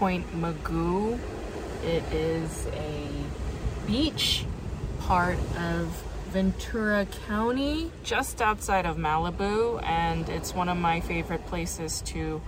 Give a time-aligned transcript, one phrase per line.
[0.00, 1.18] Point Mugu.
[1.84, 3.06] It is a
[3.86, 4.46] beach
[5.00, 5.88] part of
[6.30, 12.40] Ventura County, just outside of Malibu, and it's one of my favorite places to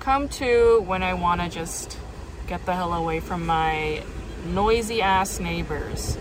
[0.00, 1.98] come to when I want to just
[2.46, 4.02] get the hell away from my
[4.46, 6.16] noisy ass neighbors.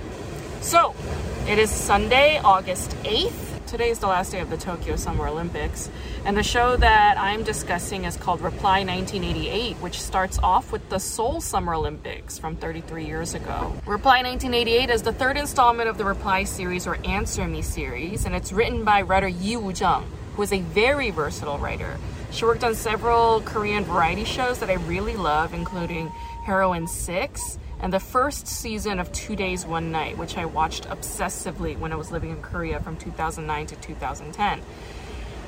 [0.59, 0.93] So,
[1.47, 3.44] it is Sunday, August 8th.
[3.67, 5.89] Today is the last day of the Tokyo Summer Olympics.
[6.23, 10.99] And the show that I'm discussing is called Reply 1988, which starts off with the
[10.99, 13.73] Seoul Summer Olympics from 33 years ago.
[13.87, 18.35] Reply 1988 is the third installment of the Reply series or Answer Me series, and
[18.35, 21.97] it's written by writer Yi Woo-jung, who is a very versatile writer.
[22.29, 26.09] She worked on several Korean variety shows that I really love, including
[26.45, 31.77] Heroine 6 and the first season of Two Days, One Night, which I watched obsessively
[31.77, 34.61] when I was living in Korea from 2009 to 2010.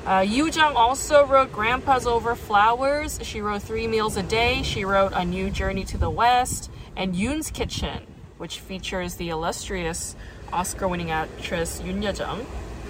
[0.06, 3.18] Uh, Woo-jung also wrote Grandpa's Over Flowers.
[3.24, 4.62] She wrote Three Meals a Day.
[4.62, 10.14] She wrote A New Journey to the West and Yoon's Kitchen, which features the illustrious
[10.52, 12.46] Oscar-winning actress Youn Yuh-jung.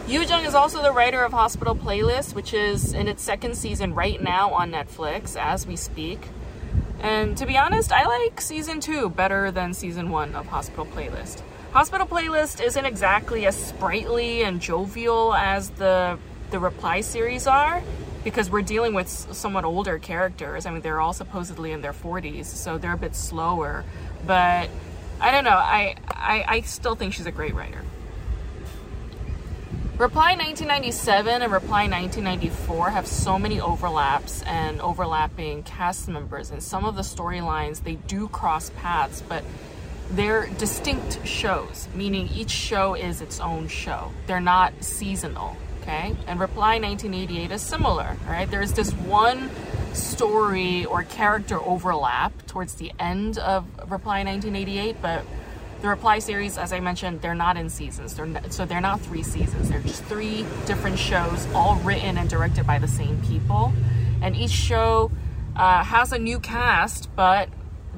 [0.07, 3.95] Yoo Jung is also the writer of Hospital Playlist, which is in its second season
[3.95, 6.21] right now on Netflix as we speak.
[7.01, 11.43] And to be honest, I like season two better than season one of Hospital Playlist.
[11.73, 16.19] Hospital Playlist isn't exactly as sprightly and jovial as the
[16.51, 17.83] the Reply series are
[18.25, 20.65] because we're dealing with somewhat older characters.
[20.67, 23.85] I mean, they're all supposedly in their 40s, so they're a bit slower.
[24.27, 24.71] But
[25.21, 25.51] I don't know.
[25.51, 27.83] I I, I still think she's a great writer.
[29.99, 36.85] Reply 1997 and Reply 1994 have so many overlaps and overlapping cast members, and some
[36.85, 39.43] of the storylines they do cross paths, but
[40.13, 44.13] they're distinct shows, meaning each show is its own show.
[44.29, 46.15] They're not seasonal, okay?
[46.29, 48.49] And Reply 1988 is similar, right?
[48.49, 49.51] There's this one
[49.95, 55.25] story or character overlap towards the end of Reply 1988, but
[55.81, 58.15] the Reply series, as I mentioned, they're not in seasons.
[58.15, 59.69] They're n- so they're not three seasons.
[59.69, 63.73] They're just three different shows, all written and directed by the same people.
[64.21, 65.11] And each show
[65.57, 67.49] uh, has a new cast, but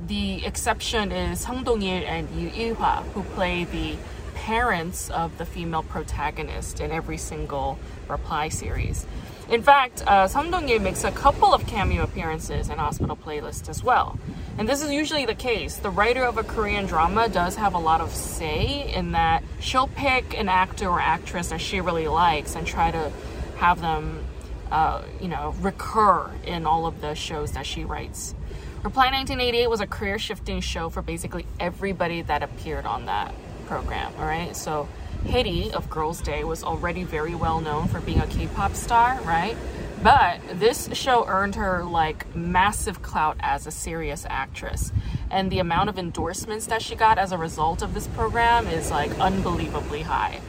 [0.06, 3.96] the exception is Sung Dong-il and Yu Il-hwa, who play the
[4.34, 9.06] parents of the female protagonist in every single Reply series.
[9.50, 14.16] In fact, uh, Dong-il makes a couple of cameo appearances in Hospital Playlist as well.
[14.56, 15.76] And this is usually the case.
[15.76, 19.88] The writer of a Korean drama does have a lot of say in that she'll
[19.88, 23.10] pick an actor or actress that she really likes and try to
[23.56, 24.24] have them,
[24.70, 28.36] uh, you know, recur in all of the shows that she writes.
[28.84, 33.34] Reply 1988 was a career shifting show for basically everybody that appeared on that
[33.66, 34.54] program, all right?
[34.54, 34.88] So
[35.24, 39.20] Hyeri of Girls' Day was already very well known for being a K pop star,
[39.22, 39.56] right?
[40.02, 44.92] But this show earned her like massive clout as a serious actress.
[45.30, 48.90] And the amount of endorsements that she got as a result of this program is
[48.90, 50.40] like unbelievably high.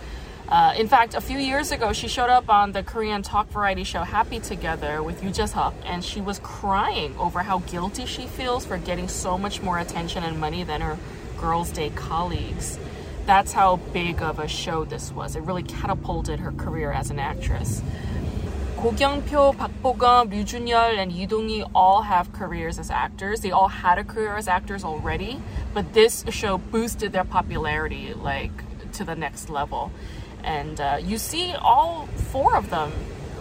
[0.47, 3.83] Uh, in fact, a few years ago, she showed up on the Korean talk variety
[3.83, 8.65] show Happy Together with Yoo Jae-suk, and she was crying over how guilty she feels
[8.65, 10.97] for getting so much more attention and money than her
[11.37, 12.77] Girls' Day colleagues
[13.25, 15.35] that's how big of a show this was.
[15.35, 17.81] It really catapulted her career as an actress.
[18.81, 23.41] Go Kyung-pyo, Park Bo-gum, Ryu Jun-yeol, and Lee Dong-hwi all have careers as actors.
[23.41, 25.39] They all had a career as actors already,
[25.73, 28.51] but this show boosted their popularity like
[28.93, 29.91] to the next level.
[30.43, 32.91] And uh, you see all four of them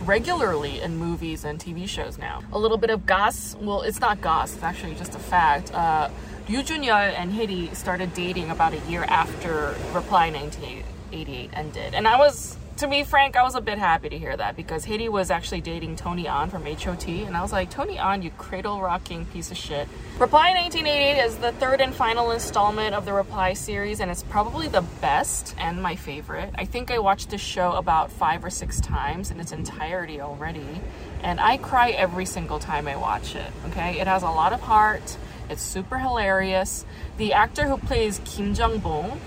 [0.04, 2.42] regularly in movies and TV shows now.
[2.52, 3.56] A little bit of goss.
[3.60, 4.54] Well, it's not goss.
[4.54, 5.72] It's actually just a fact.
[5.72, 6.10] Uh,
[6.50, 12.18] Ryu Junyeol and Hyeri started dating about a year after Reply 1988 ended, and I
[12.18, 12.56] was.
[12.78, 15.60] To be frank, I was a bit happy to hear that because Hyeri was actually
[15.60, 19.52] dating Tony An from HOT, and I was like, Tony An, you cradle rocking piece
[19.52, 19.86] of shit.
[20.18, 24.66] Reply 1988 is the third and final installment of the Reply series, and it's probably
[24.66, 26.50] the best and my favorite.
[26.56, 30.80] I think I watched this show about five or six times in its entirety already,
[31.22, 33.52] and I cry every single time I watch it.
[33.68, 35.16] Okay, it has a lot of heart.
[35.50, 36.86] It's super hilarious.
[37.18, 39.20] The actor who plays Kim Jung Bong,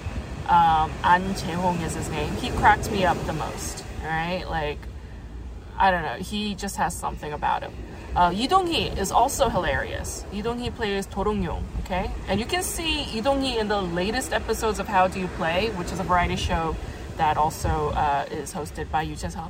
[0.47, 2.33] um, An Jae-hong is his name.
[2.37, 3.83] He cracked me up the most.
[4.03, 4.79] Right, like
[5.77, 6.15] I don't know.
[6.15, 7.73] He just has something about him.
[8.15, 10.23] Uh, Lee Dong-hwi is also hilarious.
[10.31, 12.11] Lee Dong-hwi plays Do Dong-yong, okay?
[12.27, 15.71] And you can see Lee Dong-hwi in the latest episodes of How Do You Play,
[15.71, 16.75] which is a variety show
[17.17, 19.49] that also uh, is hosted by Yoo Jae-seok.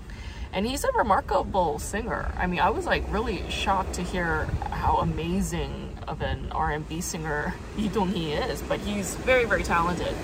[0.53, 2.31] And he's a remarkable singer.
[2.37, 7.53] I mean, I was like really shocked to hear how amazing of an R&B singer
[7.77, 10.15] Lee Dong-hwi is, but he's very, very talented.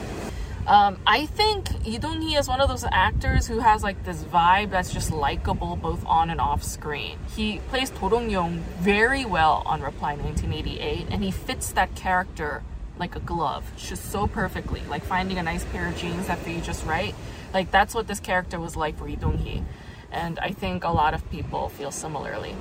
[0.67, 4.69] Um, I think Lee Dong-hwi is one of those actors who has like this vibe
[4.69, 7.17] that's just likable both on and off screen.
[7.35, 12.61] He plays Do Dong-yong very well on Reply 1988, and he fits that character
[12.99, 14.81] like a glove, just so perfectly.
[14.87, 17.15] Like finding a nice pair of jeans that fit you just right.
[17.53, 19.63] Like that's what this character was like for Lee Dong-hwi,
[20.11, 22.53] and I think a lot of people feel similarly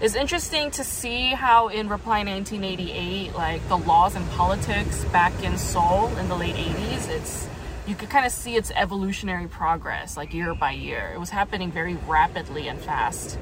[0.00, 5.58] it's interesting to see how in Reply 1988, like the laws and politics back in
[5.58, 7.48] Seoul in the late 80s, it's
[7.86, 11.10] you could kind of see its evolutionary progress, like year by year.
[11.14, 13.38] It was happening very rapidly and fast.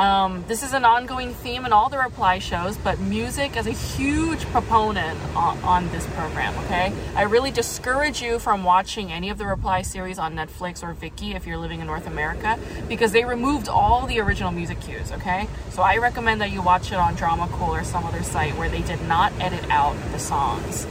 [0.00, 3.72] Um, this is an ongoing theme in all the reply shows, but music is a
[3.72, 6.90] huge proponent on, on, this program, okay?
[7.14, 11.34] I really discourage you from watching any of the reply series on Netflix or Viki
[11.34, 12.58] if you're living in North America
[12.88, 15.46] because they removed all the original music cues, okay?
[15.68, 18.80] So I recommend that you watch it on Dramacool or some other site where they
[18.80, 20.86] did not edit out the songs.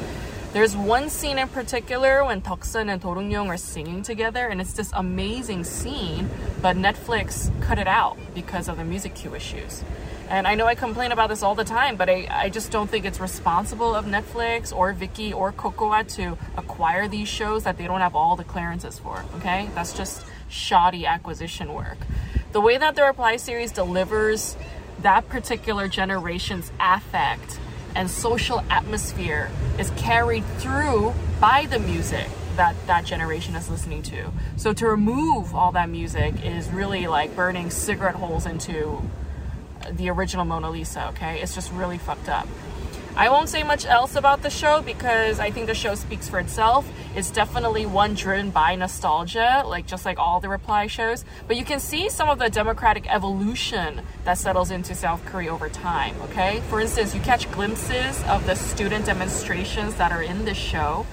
[0.52, 4.74] There's one scene in particular when Deok-sun and Do Dong-yong are singing together, and it's
[4.74, 6.28] this amazing scene,
[6.60, 9.84] but Netflix cut it out because of the music cue issues.
[10.28, 12.90] And I know I complain about this all the time, but I, I just don't
[12.90, 17.86] think it's responsible of Netflix or Viki or Kocowa to acquire these shows that they
[17.86, 19.70] don't have all the clearances for, okay?
[19.76, 22.00] That's just shoddy acquisition work.
[22.54, 24.58] The way that the Reply series delivers
[25.04, 27.60] that particular generation's affect
[27.96, 34.32] and social atmosphere is carried through by the music that that generation is listening to.
[34.58, 39.02] So to remove all that music is really like burning cigarette holes into
[39.90, 41.42] the original Mona Lisa, okay?
[41.42, 42.48] It's just really fucked up.
[43.16, 46.40] I won't say much else about the show because I think the show speaks for
[46.40, 46.90] itself.
[47.16, 51.26] It's definitely one driven by nostalgia, like just like all the reply shows.
[51.48, 55.70] But you can see some of the democratic evolution that settles into South Korea over
[55.70, 56.62] time, okay?
[56.70, 61.06] For instance, you catch glimpses of the student demonstrations that are in this show,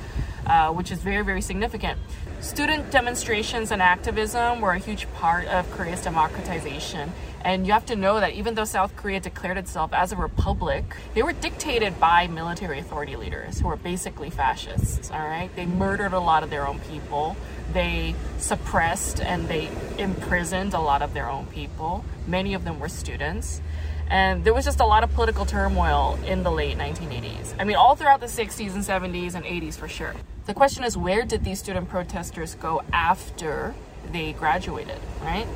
[0.47, 1.99] uh, which is very, very significant.
[2.41, 7.13] Student demonstrations and activism were a huge part of Korea's democratization.
[7.47, 10.97] And you have to know that even though South Korea declared itself as a republic,
[11.15, 15.49] they were dictated by military authority leaders who were basically fascists, all right?
[15.55, 17.37] They murdered a lot of their own people.
[17.73, 22.05] They suppressed and they imprisoned a lot of their own people.
[22.27, 23.61] Many of them were students.
[24.11, 27.55] And there was just a lot of political turmoil in the late 1980s.
[27.61, 30.17] I mean, all throughout the 60s and 70s and 80s for sure.
[30.47, 33.73] The question is, where did these student protesters go after
[34.11, 35.47] they graduated, right?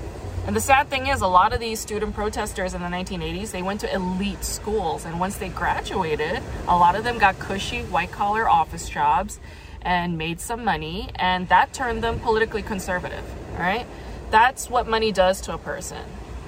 [0.47, 3.63] And the sad thing is, a lot of these student protesters in the 1980s, they
[3.63, 5.05] went to elite schools.
[5.05, 9.39] And once they graduated, a lot of them got cushy white collar office jobs
[9.83, 11.11] and made some money.
[11.15, 13.23] And that turned them politically conservative,
[13.59, 13.87] right?
[14.31, 16.03] That's what money does to a person.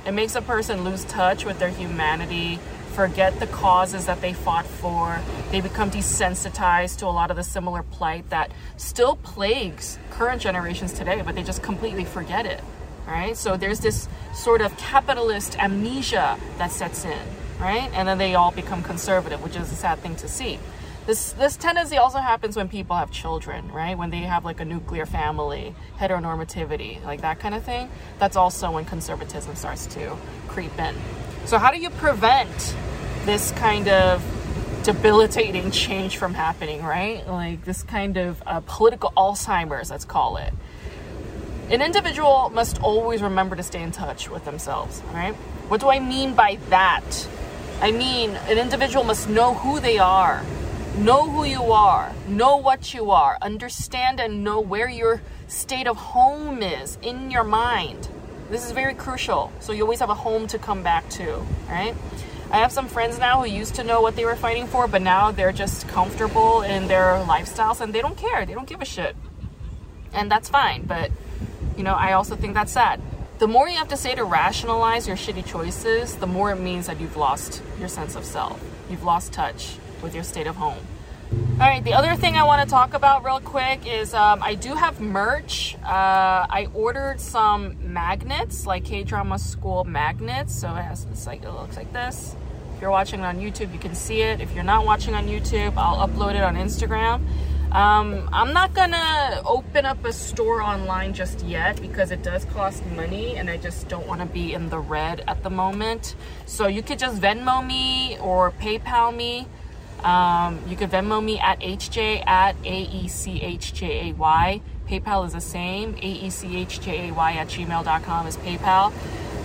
[0.06, 2.58] It makes a person lose touch with their humanity,
[2.94, 5.20] forget the causes that they fought for.
[5.50, 10.92] They become desensitized to a lot of the similar plight that still plagues current generations
[10.92, 12.62] today, but they just completely forget it
[13.06, 13.36] right?
[13.36, 17.18] So there's this sort of capitalist amnesia that sets in,
[17.60, 17.90] right?
[17.94, 20.58] And then they all become conservative, which is a sad thing to see.
[21.04, 23.98] This this tendency also happens when people have children, right?
[23.98, 27.90] When they have like a nuclear family, heteronormativity, like that kind of thing.
[28.20, 30.16] That's also when conservatism starts to
[30.46, 30.94] creep in.
[31.44, 32.76] So how do you prevent
[33.24, 34.22] this kind of
[34.84, 37.26] debilitating change from happening, right?
[37.26, 40.52] Like this kind of uh, political Alzheimer's, let's call it.
[41.72, 45.32] An individual must always remember to stay in touch with themselves, right?
[45.68, 47.26] What do I mean by that?
[47.80, 50.44] I mean, an individual must know who they are,
[50.98, 55.96] know who you are, know what you are, understand and know where your state of
[55.96, 58.06] home is in your mind.
[58.50, 59.50] This is very crucial.
[59.60, 61.94] So you always have a home to come back to, right?
[62.50, 65.00] I have some friends now who used to know what they were fighting for, but
[65.00, 68.44] now they're just comfortable in their lifestyles and they don't care.
[68.44, 69.16] They don't give a shit.
[70.12, 71.10] And that's fine, but
[71.76, 73.00] you know, I also think that's sad.
[73.38, 76.86] The more you have to say to rationalize your shitty choices, the more it means
[76.86, 78.62] that you've lost your sense of self.
[78.88, 80.78] You've lost touch with your state of home.
[81.32, 84.54] All right, the other thing I want to talk about real quick is um, I
[84.54, 85.76] do have merch.
[85.82, 90.54] Uh, I ordered some magnets, like K drama school magnets.
[90.54, 92.36] So it has this like it looks like this.
[92.74, 94.40] If you're watching it on YouTube, you can see it.
[94.40, 97.22] If you're not watching on YouTube, I'll upload it on Instagram.
[97.72, 102.84] Um, I'm not gonna open up a store online just yet because it does cost
[102.94, 106.14] money and I just don't want to be in the red at the moment.
[106.44, 109.46] So you could just Venmo me or PayPal me.
[110.04, 114.60] Um, you could Venmo me at hj at aechjay.
[114.86, 115.94] PayPal is the same.
[115.94, 118.92] aechjay at gmail.com is PayPal.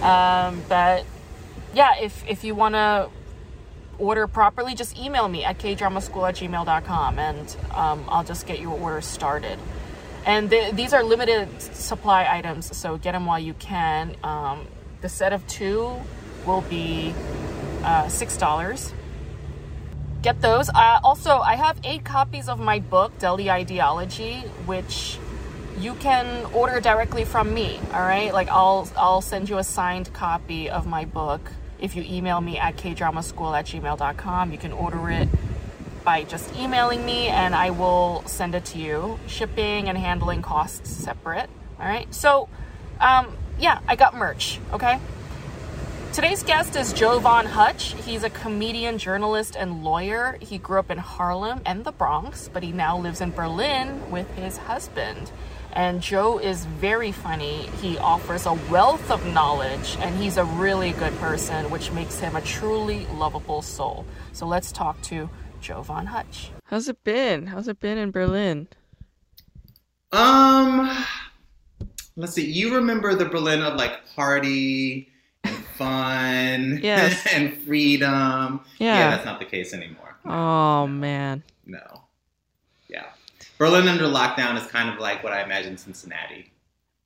[0.03, 1.05] Um, but
[1.73, 3.09] yeah, if, if you want to
[3.99, 8.77] order properly, just email me at kdramaschool at gmail.com and um, I'll just get your
[8.77, 9.59] order started.
[10.25, 14.15] And th- these are limited supply items, so get them while you can.
[14.23, 14.67] Um,
[15.01, 15.93] the set of two
[16.45, 17.13] will be
[17.83, 18.93] uh, $6.
[20.21, 20.69] Get those.
[20.69, 25.17] Uh, also, I have eight copies of my book, Deli Ideology, which
[25.79, 27.79] you can order directly from me.
[27.93, 32.03] All right, like I'll I'll send you a signed copy of my book if you
[32.07, 34.51] email me at kdramaschool at gmail.com.
[34.51, 35.29] You can order it
[36.03, 39.19] by just emailing me, and I will send it to you.
[39.27, 41.49] Shipping and handling costs separate.
[41.79, 42.49] All right, so
[42.99, 44.59] um, yeah, I got merch.
[44.73, 44.99] Okay.
[46.13, 47.93] Today's guest is Joe Jovan Hutch.
[48.05, 50.37] He's a comedian, journalist, and lawyer.
[50.41, 54.27] He grew up in Harlem and the Bronx, but he now lives in Berlin with
[54.35, 55.31] his husband.
[55.77, 57.67] And Joe is very funny.
[57.83, 62.35] He offers a wealth of knowledge, and he's a really good person, which makes him
[62.35, 64.03] a truly lovable soul.
[64.33, 65.29] So let's talk to
[65.61, 66.49] Joe Von Hutch.
[66.65, 67.45] How's it been?
[67.45, 68.67] How's it been in Berlin?
[70.11, 70.89] Um,
[72.15, 72.49] let's see.
[72.49, 75.09] You remember the Berlin of like party
[75.43, 77.23] and fun Yes.
[77.31, 78.61] and freedom.
[78.79, 79.11] Yeah.
[79.11, 80.17] that's not the case anymore.
[80.25, 81.43] Oh, man.
[81.67, 82.05] No.
[83.59, 83.67] Yeah.
[83.69, 86.51] Berlin under lockdown is kind of like what I imagine Cincinnati.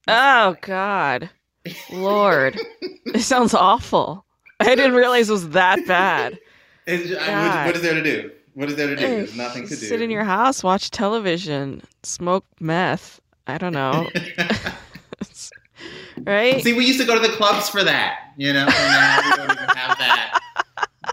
[0.08, 1.29] Oh, God.
[1.91, 2.60] Lord.
[3.05, 4.25] it sounds awful.
[4.60, 6.39] I didn't realize it was that bad.
[6.88, 8.31] It's- I- what, what is there to do?
[8.55, 9.01] What is there to do?
[9.01, 9.75] There's nothing to do.
[9.75, 13.22] Sit in your house, watch television, smoke meth.
[13.48, 14.10] I don't know.
[16.25, 16.62] right?
[16.63, 18.65] See, we used to go to the clubs for that, you know.
[18.65, 20.39] And now we don't even have that.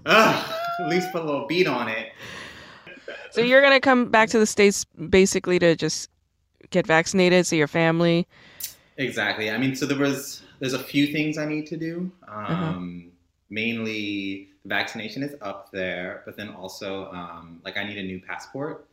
[0.07, 2.13] Ugh, at least put a little beat on it.
[3.31, 6.11] So you're gonna come back to the states basically to just
[6.71, 8.27] get vaccinated, see your family.
[8.97, 9.51] Exactly.
[9.51, 12.11] I mean, so there was there's a few things I need to do.
[12.27, 12.81] Um, Uh-huh.
[13.51, 18.21] Mainly, the vaccination is up there, but then also, um, like, I need a new
[18.21, 18.87] passport.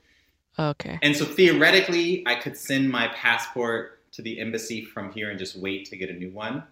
[0.57, 0.97] Okay.
[1.01, 5.57] And so theoretically, I could send my passport to the embassy from here and just
[5.57, 6.63] wait to get a new one.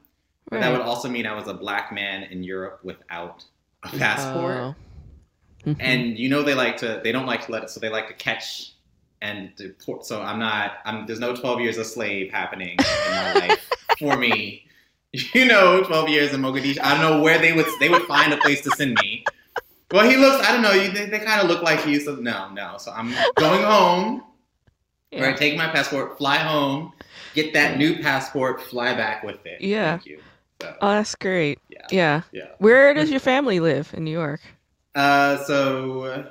[0.50, 3.44] But that would also mean I was a black man in Europe without
[3.84, 4.56] a passport.
[4.56, 4.76] Oh.
[5.66, 5.78] Mhm.
[5.80, 8.08] and you know they like to they don't like to let it so they like
[8.08, 8.74] to catch
[9.22, 13.34] and deport so i'm not i'm there's no 12 years a slave happening in my
[13.48, 14.66] life for me
[15.14, 18.34] you know 12 years in mogadishu i don't know where they would they would find
[18.34, 19.24] a place to send me
[19.92, 22.16] well he looks i don't know you they, they kind of look like you so
[22.16, 24.22] no no so i'm going home
[25.12, 25.24] yeah.
[25.24, 26.92] right take my passport fly home
[27.36, 29.92] get that new passport fly back with it Yeah.
[29.92, 30.20] thank you
[30.62, 31.60] so, Oh, that's great.
[31.70, 32.22] yeah Yeah.
[32.32, 34.40] yeah Where does your family live in New York?
[34.96, 36.26] Uh, so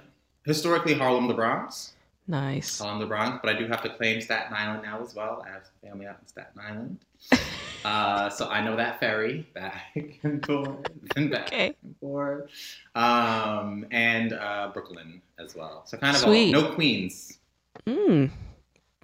[0.45, 1.93] historically harlem the bronx
[2.29, 2.81] Nice.
[2.81, 5.45] on the Bronx, but I do have to claim Staten Island now as well.
[5.45, 6.99] I have family out in Staten Island.
[7.85, 11.75] Uh, so I know that ferry back and forth and back Okay.
[11.83, 12.49] and forth.
[12.95, 15.83] Um, and uh, Brooklyn as well.
[15.85, 17.41] So kind of all, no Queens.
[17.89, 18.31] Mm.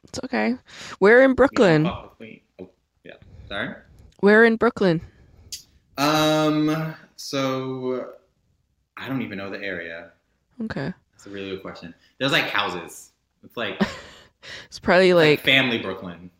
[0.04, 0.54] It's okay.
[1.00, 1.90] We're in Brooklyn?
[2.18, 2.38] Queen.
[2.60, 2.70] Oh,
[3.02, 3.14] yeah.
[3.48, 3.74] Sorry.
[4.20, 5.00] Where in Brooklyn?
[5.98, 8.12] Um, so
[8.98, 10.10] I don't even know the area.
[10.64, 10.92] Okay.
[11.12, 11.94] That's a really good question.
[12.18, 13.12] There's like houses.
[13.44, 13.80] It's like,
[14.66, 16.30] It's probably like like family Brooklyn.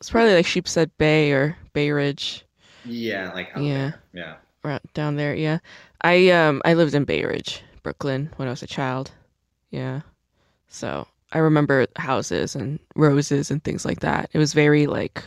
[0.00, 2.44] it's probably like Sheepshead Bay or Bay Ridge.
[2.84, 3.90] Yeah, like out Yeah.
[3.90, 4.02] there.
[4.12, 4.34] Yeah.
[4.62, 5.58] right down there yeah
[6.02, 9.10] i um i lived in bay ridge brooklyn when i was a child
[9.70, 10.00] yeah
[10.68, 15.22] so i remember houses and roses and things like that it was very like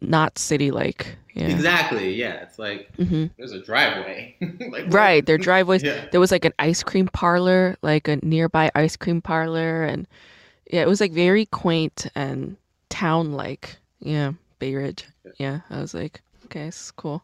[0.00, 2.14] not city like yeah Exactly.
[2.14, 2.42] Yeah.
[2.42, 4.36] It's like hmm there's a driveway.
[4.70, 5.92] like, right their driveways Yeah.
[6.10, 10.06] there was like an ice cream parlor like a nearby ice cream parlor and
[10.70, 12.56] yeah it was like very quaint and
[12.90, 15.06] town like yeah bay ridge
[15.38, 17.22] yeah i was like okay this is cool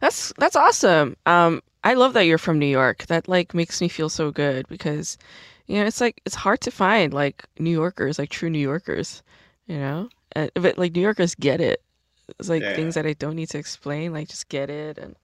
[0.00, 3.88] that's that's awesome um i love that you're from new york that like makes me
[3.88, 5.18] feel so good because
[5.66, 9.22] you know it's like it's hard to find like new yorkers like true new yorkers
[9.66, 11.82] you know and, but like new yorkers get it
[12.38, 12.74] it's like Yeah.
[12.74, 15.16] things that i don't need to explain like just get it and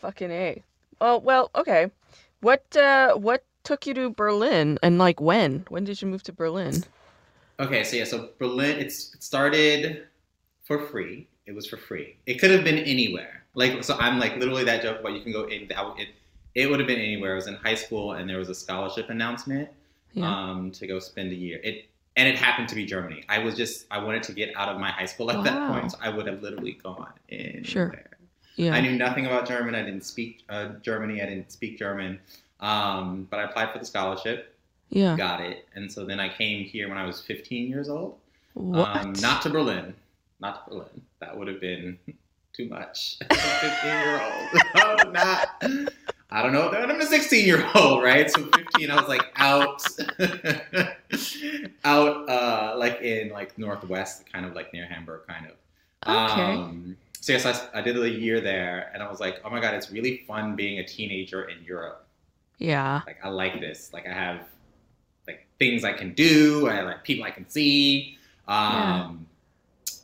[0.00, 0.62] fucking a
[1.00, 1.90] oh well okay
[2.40, 6.32] what uh what took you to berlin and like when when did you move to
[6.32, 6.84] berlin
[7.60, 8.78] Okay, so yeah, so Berlin.
[8.78, 10.06] It's it started
[10.64, 11.28] for free.
[11.44, 12.16] It was for free.
[12.24, 13.44] It could have been anywhere.
[13.54, 15.68] Like so, I'm like literally that joke about you can go in.
[15.68, 16.08] That it
[16.54, 17.32] it would have been anywhere.
[17.32, 19.68] I was in high school and there was a scholarship announcement
[20.14, 21.60] yeah um, to go spend a year.
[21.62, 21.89] It
[22.20, 23.24] and it happened to be Germany.
[23.30, 25.92] I was just I wanted to get out of my high school at that point.
[25.92, 27.88] So I would have literally gone in Sure.
[27.88, 28.10] there.
[28.56, 28.74] Yeah.
[28.74, 29.74] I knew nothing about German.
[29.74, 31.22] I didn't speak uh, Germany.
[31.22, 32.20] I didn't speak German.
[32.60, 34.54] Um, but I applied for the scholarship,
[34.90, 35.16] yeah.
[35.16, 38.18] got it, and so then I came here when I was 15 years old.
[38.52, 38.96] What?
[38.98, 39.94] Um, not to Berlin,
[40.40, 41.00] not to Berlin.
[41.20, 41.98] That would have been
[42.52, 43.16] too much.
[43.30, 44.62] 15 year old.
[44.74, 45.62] Oh, not.
[46.32, 46.70] I don't know.
[46.70, 48.30] I'm a 16 year old, right?
[48.30, 49.82] So 15, I was like out,
[51.84, 55.52] out, uh, like in like northwest, kind of like near Hamburg, kind of.
[56.06, 56.42] Okay.
[56.42, 59.60] Um, so yes, I, I did a year there, and I was like, oh my
[59.60, 62.06] god, it's really fun being a teenager in Europe.
[62.58, 63.02] yeah.
[63.06, 63.92] Like I like this.
[63.92, 64.40] Like I have
[65.26, 66.68] like things I can do.
[66.68, 68.16] I like people I can see.
[68.48, 69.26] Um,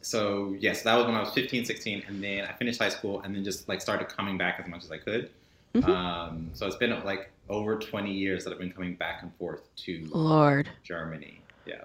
[0.03, 3.21] So yes, that was when I was 15, 16, and then I finished high school,
[3.23, 5.31] and then just like started coming back as much as I could.
[5.83, 5.89] Mhm.
[5.89, 9.63] Um, so it's been like over 20 years that I've been coming back and forth
[9.85, 10.69] to Lord.
[10.83, 11.41] Germany.
[11.67, 11.83] Yeah.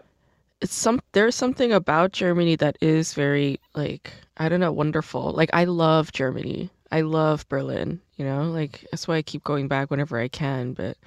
[0.61, 5.31] it's some there's something about Germany that is very like I don't know wonderful.
[5.33, 6.69] Like I love Germany.
[6.91, 8.43] I love Berlin, you know?
[8.43, 10.97] Like that's why I keep going back whenever I can, but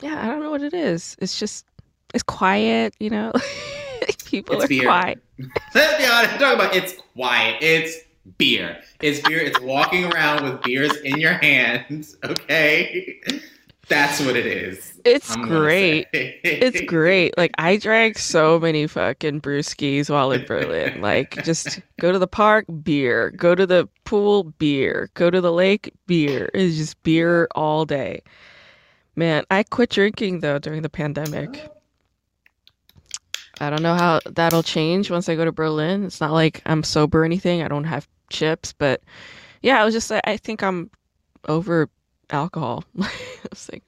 [0.00, 1.14] yeah, I don't know what it is.
[1.20, 1.66] It's just
[2.14, 3.32] it's quiet, you know?
[4.24, 4.84] People It's are beer.
[4.84, 5.22] quiet.
[5.74, 6.38] Let's be honest.
[6.40, 7.56] Talk about it's quiet.
[7.62, 7.96] It's
[8.38, 8.80] beer.
[9.00, 9.38] It's beer.
[9.40, 12.16] It's walking around with beers in your hands.
[12.24, 13.20] Okay,
[13.88, 15.00] that's what it is.
[15.04, 16.06] It's I'm great.
[16.12, 17.36] It's great.
[17.36, 21.00] Like I drank so many fucking brewskis while in Berlin.
[21.00, 23.30] Like just go to the park, beer.
[23.30, 25.10] Go to the pool, beer.
[25.14, 26.50] Go to the lake, beer.
[26.54, 28.22] It's just beer all day.
[29.16, 31.60] Man, I quit drinking though during the pandemic.
[31.68, 31.79] Oh.
[33.60, 36.04] I don't know how that'll change once I go to Berlin.
[36.04, 37.62] It's not like I'm sober or anything.
[37.62, 39.02] I don't have chips, but
[39.62, 40.90] yeah, I was just like I think I'm
[41.48, 41.88] over
[42.30, 42.84] alcohol.
[43.00, 43.10] I
[43.50, 43.82] was like,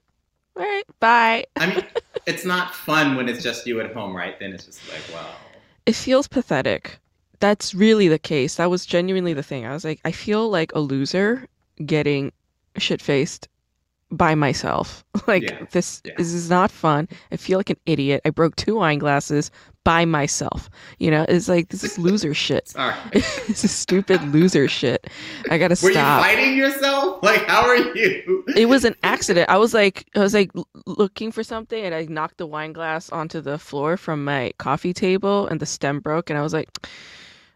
[0.56, 1.46] all right, bye.
[1.56, 1.84] I mean,
[2.26, 4.38] it's not fun when it's just you at home, right?
[4.38, 5.34] Then it's just like, wow.
[5.86, 6.98] it feels pathetic.
[7.40, 8.56] That's really the case.
[8.56, 9.66] That was genuinely the thing.
[9.66, 11.48] I was like, I feel like a loser
[11.84, 12.32] getting
[12.76, 13.48] shit faced
[14.12, 15.04] by myself.
[15.28, 16.14] Like Yeah, this, yeah.
[16.19, 17.09] this is not fun.
[17.31, 18.22] I feel like an idiot.
[18.25, 19.53] I broke two wine glasses
[19.85, 20.68] by myself.
[20.98, 22.66] You know, it's like this is loser shit.
[22.77, 22.94] Sorry.
[23.12, 25.07] this is stupid loser shit.
[25.48, 26.18] I gotta Were stop.
[26.20, 27.22] you fighting yourself?
[27.22, 28.44] Like, how are you?
[28.57, 29.48] it was an accident.
[29.48, 30.51] I was like, I was like
[30.87, 34.92] looking for something, and I knocked the wine glass onto the floor from my coffee
[34.92, 36.31] table, and the stem broke.
[36.31, 36.68] And I was like,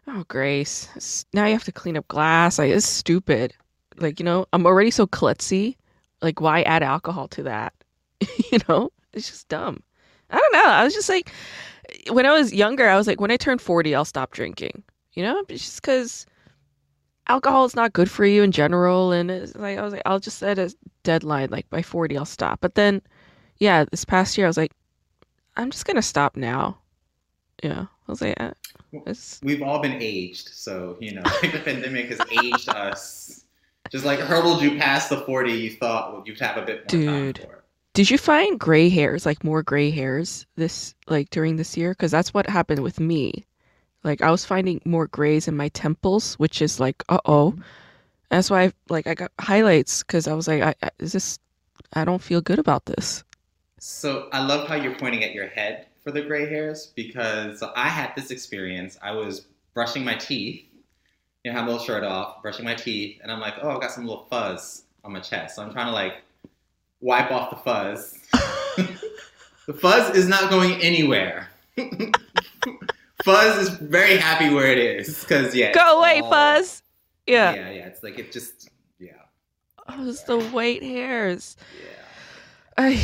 [0.07, 2.59] "Oh, Grace, now you have to clean up glass.
[2.59, 3.53] Like, it's stupid.
[3.97, 5.75] Like, you know, I'm already so klutzy.
[6.21, 7.73] Like, why add alcohol to that?
[8.51, 9.81] you know, it's just dumb.
[10.29, 10.65] I don't know.
[10.65, 11.31] I was just like,
[12.09, 14.83] when I was younger, I was like, when I turn 40, I'll stop drinking.
[15.13, 16.25] You know, it's just because
[17.27, 19.11] alcohol is not good for you in general.
[19.11, 22.25] And it's like, I was like, I'll just set a deadline, like by 40, I'll
[22.25, 22.59] stop.
[22.61, 23.01] But then,
[23.57, 24.73] yeah, this past year, I was like,
[25.55, 26.77] I'm just going to stop now.
[27.63, 27.85] Yeah.
[28.07, 28.37] I was like,
[29.05, 33.43] it's, We've all been aged, so you know, the pandemic has aged us.
[33.91, 37.47] Just like hurtled you past the 40, you thought you'd have a bit more Dude.
[37.93, 41.91] did you find gray hairs, like more gray hairs this, like during this year?
[41.91, 43.45] Because that's what happened with me.
[44.03, 47.55] Like I was finding more grays in my temples, which is like, uh oh.
[48.29, 51.39] That's why, I, like, I got highlights because I was like, I, I, is this?
[51.93, 53.23] I don't feel good about this.
[53.79, 57.87] So I love how you're pointing at your head for the gray hairs because I
[57.87, 58.97] had this experience.
[59.01, 60.65] I was brushing my teeth,
[61.47, 63.79] you know, have a little shirt off, brushing my teeth, and I'm like, oh, I've
[63.79, 65.55] got some little fuzz on my chest.
[65.55, 66.15] So I'm trying to like
[66.99, 68.19] wipe off the fuzz.
[69.65, 71.47] the fuzz is not going anywhere.
[73.23, 76.83] fuzz is very happy where it is because yeah, Go away, all- Fuzz.
[77.25, 77.53] Yeah.
[77.55, 77.85] yeah, yeah.
[77.87, 79.11] It's like it just yeah,
[79.87, 81.55] Oh, it's the white hairs.
[81.81, 81.93] yeah.
[82.77, 83.01] I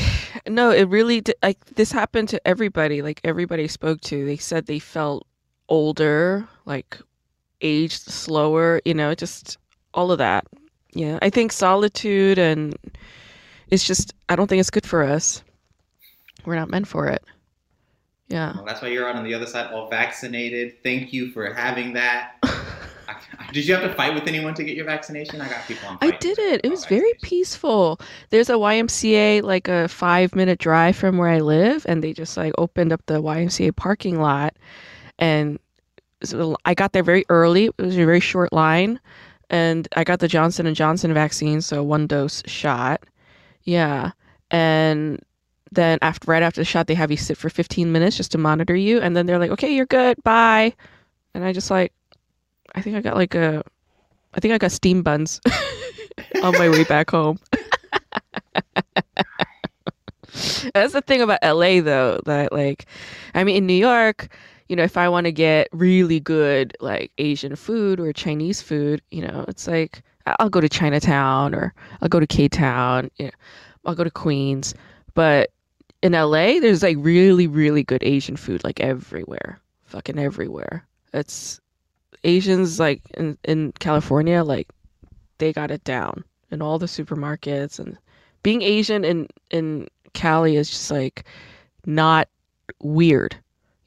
[0.50, 3.02] no, it really did, like this happened to everybody.
[3.02, 5.26] Like everybody I spoke to, they said they felt
[5.70, 7.00] older, like
[7.64, 8.82] aged slower.
[8.86, 9.58] You know, just
[9.94, 10.46] all of that.
[10.94, 12.76] Yeah, I think solitude and
[13.70, 15.44] it's just I don't think it's good for us.
[16.46, 17.24] We're not meant for it.
[18.28, 18.54] Yeah.
[18.56, 20.82] Well, that's why you're on the other side, all vaccinated.
[20.84, 22.36] Thank you for having that.
[23.52, 25.40] Did you have to fight with anyone to get your vaccination?
[25.40, 25.98] I got people on.
[26.02, 26.62] I did it.
[26.64, 28.00] It was very peaceful.
[28.30, 32.36] There's a YMCA like a five minute drive from where I live, and they just
[32.38, 34.56] like opened up the YMCA parking lot,
[35.20, 35.60] and
[36.66, 37.66] I got there very early.
[37.66, 39.00] It was a very short line,
[39.50, 43.04] and I got the Johnson and Johnson vaccine, so one dose shot.
[43.64, 44.12] Yeah,
[44.52, 45.22] and
[45.72, 48.38] then after right after the shot, they have you sit for 15 minutes just to
[48.38, 50.22] monitor you, and then they're like, "Okay, you're good.
[50.24, 50.74] Bye."
[51.34, 51.92] And I just like,
[52.76, 53.64] I think I got like a,
[54.34, 55.42] I think I got steam buns
[56.44, 57.40] on my way back home.
[60.74, 62.86] That's the thing about LA though, that like
[63.34, 64.30] I mean in New York,
[64.74, 69.04] you know, if I want to get really good like Asian food or Chinese food,
[69.12, 73.26] you know, it's like I'll go to Chinatown or I'll go to K Town, you
[73.26, 73.32] know,
[73.86, 74.74] I'll go to Queens.
[75.14, 75.52] But
[76.02, 79.60] in LA, there's like really, really good Asian food like everywhere.
[79.86, 80.88] Fucking everywhere.
[81.14, 81.62] It's
[82.24, 84.70] Asians like in, in California, like
[85.38, 87.96] they got it down in all the supermarkets and
[88.42, 91.26] being Asian in in Cali is just like
[91.86, 92.28] not
[92.82, 93.36] weird,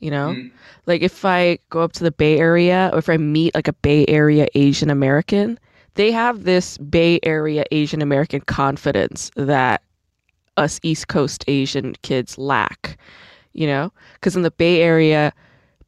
[0.00, 0.34] you know?
[0.36, 0.50] Mm.
[0.86, 3.72] Like if I go up to the Bay Area or if I meet like a
[3.72, 5.58] Bay Area Asian American,
[5.94, 9.82] they have this Bay Area Asian American confidence that
[10.56, 12.98] us East Coast Asian kids lack,
[13.52, 13.92] you know?
[14.20, 15.32] Cuz in the Bay Area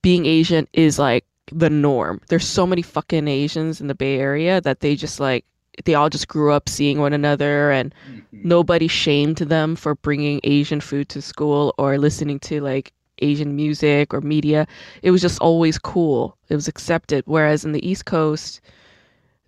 [0.02, 2.20] being Asian is like the norm.
[2.28, 5.44] There's so many fucking Asians in the Bay Area that they just like
[5.84, 8.44] they all just grew up seeing one another and Mhm.
[8.44, 14.12] nobody shamed them for bringing Asian food to school or listening to like Asian music
[14.12, 14.66] or media.
[15.02, 16.36] It was just always cool.
[16.48, 17.24] It was accepted.
[17.26, 18.60] Whereas in the East Coast,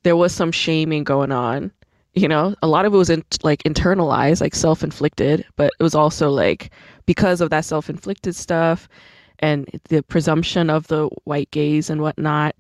[0.03, 1.71] there was some shaming going on.
[2.15, 5.83] You know, a lot of it was in, like internalized, like self inflicted, but it
[5.83, 6.73] was also like
[7.07, 8.89] because of that self inflicted stuff
[9.39, 12.57] and the presumption of the white gaze and whatnot,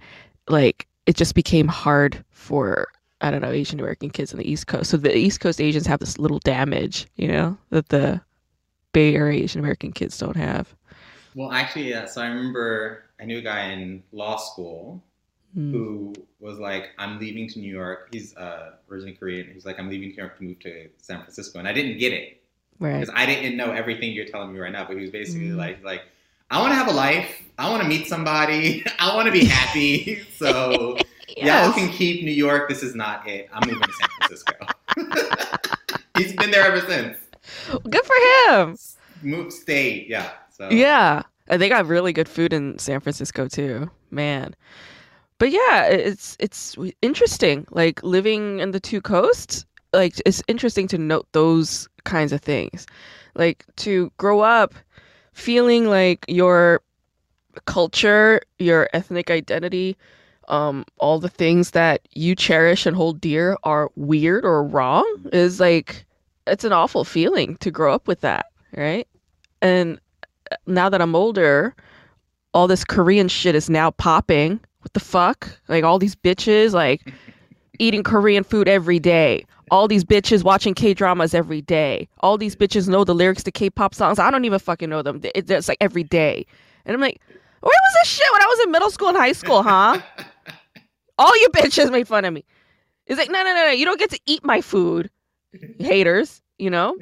[0.48, 2.88] like it just became hard for
[3.20, 4.90] I don't know Asian American kids on the East Coast.
[4.90, 8.20] So the East Coast Asians have this little damage, you know, that the
[8.92, 10.74] Bay Area Asian American kids don't have.
[11.34, 12.06] Well, actually, yeah.
[12.06, 15.02] So I remember I knew a guy in law school
[15.58, 15.72] Mm.
[15.72, 19.50] who was like, "I'm leaving to New York." He's uh, originally Korean.
[19.52, 22.12] He's like, "I'm leaving New York to move to San Francisco," and I didn't get
[22.12, 22.40] it
[22.78, 23.00] Right.
[23.00, 24.84] because I didn't know everything you're telling me right now.
[24.86, 25.56] But he was basically Mm.
[25.56, 26.02] like, like,
[26.52, 27.42] I want to have a life.
[27.58, 28.84] I want to meet somebody.
[29.00, 30.22] I want to be happy.
[30.40, 30.96] So
[31.36, 32.68] y'all can keep New York.
[32.68, 33.48] This is not it.
[33.52, 34.54] I'm moving to San Francisco.
[36.16, 37.18] He's been there ever since.
[37.88, 38.76] Good for him.
[39.22, 40.08] Move, stayed.
[40.08, 40.30] Yeah.
[40.60, 41.22] So Yeah.
[41.48, 43.90] They got really good food in San Francisco too.
[44.10, 44.54] Man.
[45.38, 47.66] But yeah, it's it's interesting.
[47.70, 52.86] Like living in the two coasts, like it's interesting to note those kinds of things.
[53.34, 54.74] Like to grow up
[55.32, 56.82] feeling like your
[57.64, 59.96] culture, your ethnic identity,
[60.48, 65.58] um, all the things that you cherish and hold dear are weird or wrong is
[65.58, 66.04] like
[66.46, 68.46] it's an awful feeling to grow up with that,
[68.76, 69.08] right?
[69.62, 69.98] And
[70.66, 71.74] now that I'm older,
[72.54, 74.60] all this Korean shit is now popping.
[74.80, 75.48] What the fuck?
[75.68, 77.12] Like all these bitches like
[77.78, 79.44] eating Korean food every day.
[79.70, 82.08] All these bitches watching K dramas every day.
[82.20, 84.18] All these bitches know the lyrics to K pop songs.
[84.18, 85.20] I don't even fucking know them.
[85.34, 86.44] It- It's like every day.
[86.86, 87.20] And I'm like,
[87.60, 90.00] where was this shit when I was in middle school and high school, huh?
[91.18, 92.44] All you bitches made fun of me.
[93.06, 93.70] It's like, no, no, no, no.
[93.70, 95.10] You don't get to eat my food,
[95.78, 96.96] haters, you know?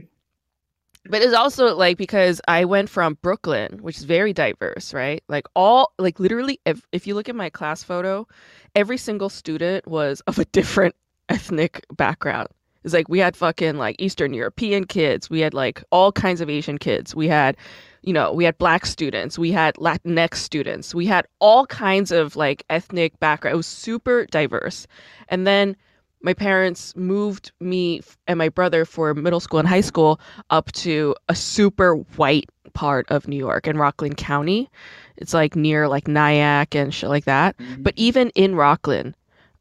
[1.08, 5.22] But it's also like because I went from Brooklyn, which is very diverse, right?
[5.28, 8.26] Like all, like literally, if, if you look at my class photo,
[8.74, 10.94] every single student was of a different
[11.28, 12.48] ethnic background.
[12.84, 16.48] It's like we had fucking like Eastern European kids, we had like all kinds of
[16.48, 17.56] Asian kids, we had,
[18.02, 22.36] you know, we had black students, we had Latinx students, we had all kinds of
[22.36, 23.54] like ethnic background.
[23.54, 24.86] It was super diverse.
[25.28, 25.76] And then
[26.22, 31.14] my parents moved me and my brother for middle school and high school up to
[31.28, 34.68] a super white part of New York in Rockland County.
[35.16, 37.56] It's like near like Nyack and shit like that.
[37.58, 37.82] Mhm.
[37.82, 39.14] But even in Rockland,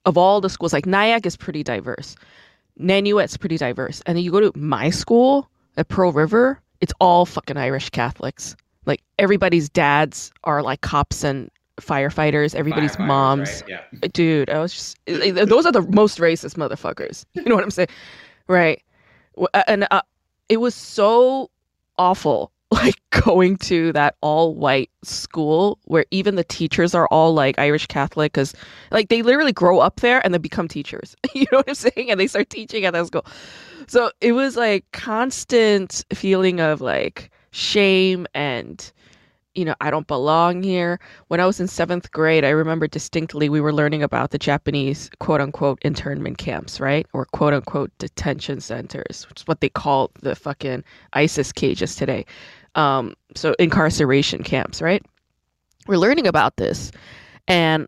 [0.05, 2.15] of all the schools, like Nyack is pretty diverse.
[2.79, 4.01] Nanuet's pretty diverse.
[4.05, 8.55] And then you go to my school at Pearl River, it's all fucking Irish Catholics.
[8.85, 11.49] Like everybody's dads are like cops and
[11.81, 13.63] firefighters, everybody's Firefighters, moms.
[13.67, 13.81] right?
[14.01, 14.07] Yeah.
[14.13, 17.25] Dude, I was just those are the most racist motherfuckers.
[17.33, 17.89] You know what I'm saying?
[18.47, 18.81] Right.
[19.37, 20.01] Uh, And uh,
[20.49, 21.49] it was so
[21.97, 27.57] awful like going to that all white school where even the teachers are all like
[27.57, 28.53] Irish Catholic because
[28.91, 31.15] like they literally grow up there and then become teachers.
[31.33, 32.11] you know what I'm saying?
[32.11, 33.25] And they start teaching at that school.
[33.87, 38.91] So it was like constant feeling of like shame and
[39.57, 40.99] you know, I don't belong here.
[41.29, 45.09] When I was in seventh grade, I remember distinctly we were learning about the Japanese
[45.19, 47.07] quote unquote internment camps, right?
[47.11, 52.25] Or quote unquote detention centers, which is what they call the fucking ISIS cages today.
[52.75, 55.03] Um, so incarceration camps, right?
[55.87, 56.91] We're learning about this.
[57.47, 57.87] And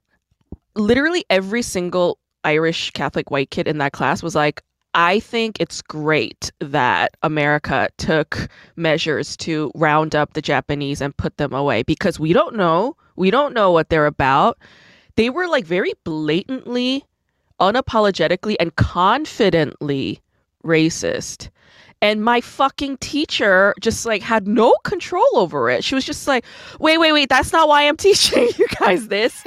[0.73, 4.63] literally every single Irish Catholic white kid in that class was like,
[4.95, 11.37] I think it's great that America took measures to round up the Japanese and put
[11.37, 12.95] them away because we don't know.
[13.15, 14.57] We don't know what they're about.
[15.15, 17.05] They were like very blatantly,
[17.59, 20.21] unapologetically, and confidently
[20.65, 21.49] racist.
[22.01, 25.83] and my fucking teacher just like had no control over it.
[25.83, 26.45] She was just like,
[26.79, 29.43] "Wait, wait, wait, that's not why I'm teaching you guys this.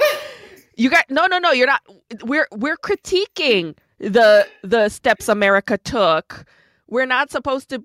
[0.77, 1.51] You got no, no, no.
[1.51, 1.81] You're not.
[2.23, 3.75] We're we're critiquing
[4.09, 6.45] the the steps America took.
[6.87, 7.83] We're not supposed to.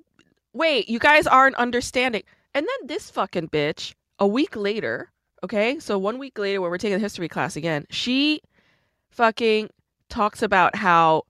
[0.52, 2.22] Wait, you guys aren't understanding."
[2.54, 5.10] And then this fucking bitch, a week later,
[5.44, 8.40] okay, so one week later, when we're taking the history class again, she
[9.10, 9.70] fucking
[10.08, 11.22] talks about how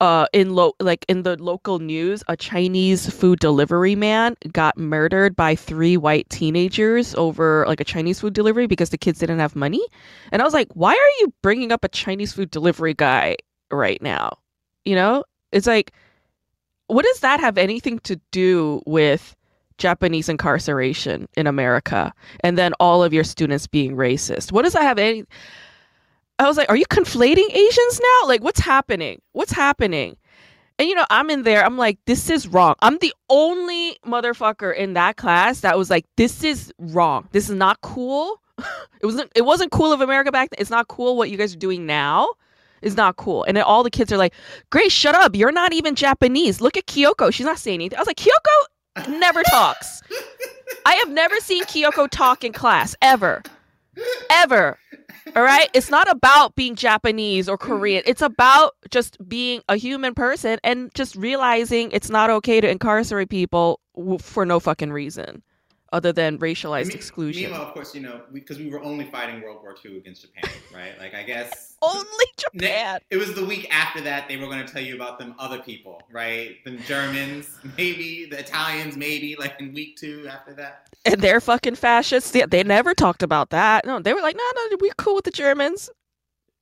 [0.00, 5.36] uh in lo- like in the local news a chinese food delivery man got murdered
[5.36, 9.54] by three white teenagers over like a chinese food delivery because the kids didn't have
[9.54, 9.84] money
[10.32, 13.36] and i was like why are you bringing up a chinese food delivery guy
[13.70, 14.38] right now
[14.84, 15.92] you know it's like
[16.86, 19.34] what does that have anything to do with
[19.78, 24.82] japanese incarceration in america and then all of your students being racist what does that
[24.82, 25.24] have any
[26.38, 28.28] I was like, are you conflating Asians now?
[28.28, 29.20] Like, what's happening?
[29.32, 30.16] What's happening?
[30.78, 31.64] And you know, I'm in there.
[31.64, 32.74] I'm like, this is wrong.
[32.80, 37.28] I'm the only motherfucker in that class that was like, this is wrong.
[37.30, 38.40] This is not cool.
[39.00, 39.30] it wasn't.
[39.36, 40.60] It wasn't cool of America back then.
[40.60, 42.28] It's not cool what you guys are doing now.
[42.84, 43.44] Is not cool.
[43.44, 44.34] And all the kids are like,
[44.70, 45.34] Grace, shut up.
[45.34, 46.60] You're not even Japanese.
[46.60, 47.32] Look at Kyoko.
[47.32, 47.96] She's not saying anything.
[47.96, 50.02] I was like, Kyoko never talks.
[50.84, 53.42] I have never seen Kyoko talk in class ever,
[54.30, 54.78] ever.
[55.34, 55.70] All right.
[55.72, 58.02] It's not about being Japanese or Korean.
[58.06, 63.30] It's about just being a human person and just realizing it's not okay to incarcerate
[63.30, 63.80] people
[64.20, 65.42] for no fucking reason
[65.94, 67.42] other than racialized Me- exclusion.
[67.44, 70.50] Meanwhile, of course, you know, because we, were only fighting World War II against Japan,
[70.74, 70.98] right?
[70.98, 73.00] Like, I guess Only Japan.
[73.10, 75.60] It was the week after that they were going to tell you about them other
[75.60, 76.56] people, right?
[76.64, 80.88] The Germans, maybe the Italians, maybe like in week two after that.
[81.04, 82.32] And they're fucking fascists.
[82.32, 83.86] They, they never talked about that.
[83.86, 85.90] No, they were like, no, no, we're cool with the Germans.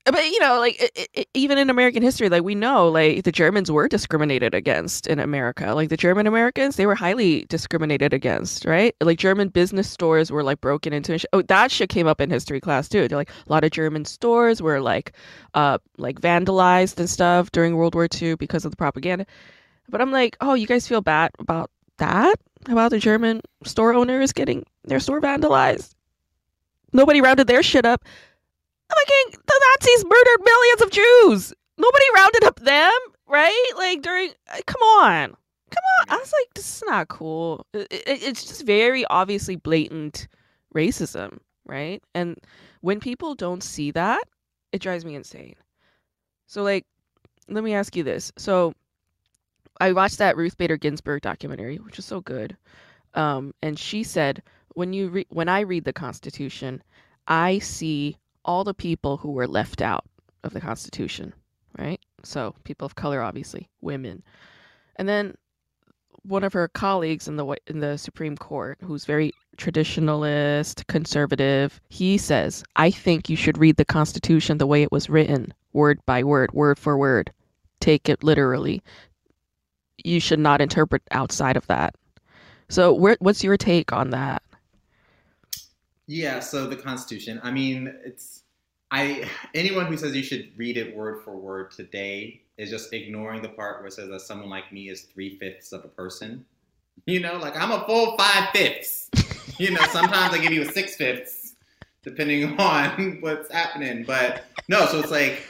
[0.05, 3.31] But you know, like it, it, even in American history, like we know, like the
[3.31, 5.75] Germans were discriminated against in America.
[5.75, 8.97] Like the German Americans, they were highly discriminated against, right?
[9.01, 11.25] Like German business stores were like broken into.
[11.33, 13.07] Oh, that shit came up in history class too.
[13.07, 15.13] They're like a lot of German stores were like,
[15.55, 19.25] uh, like vandalized and stuff during World War II because of the propaganda.
[19.89, 22.35] But I'm like, oh, you guys feel bad about that?
[22.69, 25.95] About the German store owners getting their store vandalized?
[26.93, 28.05] Nobody rounded their shit up.
[28.95, 31.55] Fucking the Nazis murdered millions of Jews.
[31.79, 32.93] Nobody rounded up them,
[33.27, 33.73] right?
[33.77, 35.29] Like during, uh, come on,
[35.71, 36.11] come on.
[36.11, 37.67] I was like, this is not cool.
[37.73, 40.29] It, it, it's just very obviously blatant
[40.75, 42.03] racism, right?
[42.15, 42.39] And
[42.83, 44.25] when people don't see that,
[44.73, 45.55] it drives me insane.
[46.47, 46.85] So, like,
[47.49, 48.33] let me ask you this.
[48.37, 48.75] So,
[49.81, 52.57] I watched that Ruth Bader Ginsburg documentary, which is so good.
[53.15, 54.43] Um, and she said,
[54.75, 56.83] when you re- when I read the Constitution,
[57.27, 60.05] I see all the people who were left out
[60.45, 61.33] of the Constitution,
[61.79, 62.01] right?
[62.25, 64.23] So people of color, obviously, women,
[64.97, 65.35] and then
[66.25, 72.17] one of her colleagues in the in the Supreme Court, who's very traditionalist, conservative, he
[72.17, 76.23] says, "I think you should read the Constitution the way it was written, word by
[76.23, 77.33] word, word for word.
[77.81, 78.83] Take it literally.
[80.05, 81.95] You should not interpret outside of that."
[82.69, 84.43] So, what's your take on that?
[86.07, 87.41] Yeah, so the Constitution.
[87.43, 88.43] I mean, it's
[88.91, 93.41] I anyone who says you should read it word for word today is just ignoring
[93.43, 96.45] the part where it says that someone like me is three fifths of a person.
[97.07, 99.11] You know, like I'm a full five fifths.
[99.59, 101.55] you know, sometimes I give you a six fifths,
[102.03, 104.05] depending on what's happening.
[104.05, 105.43] But no, so it's like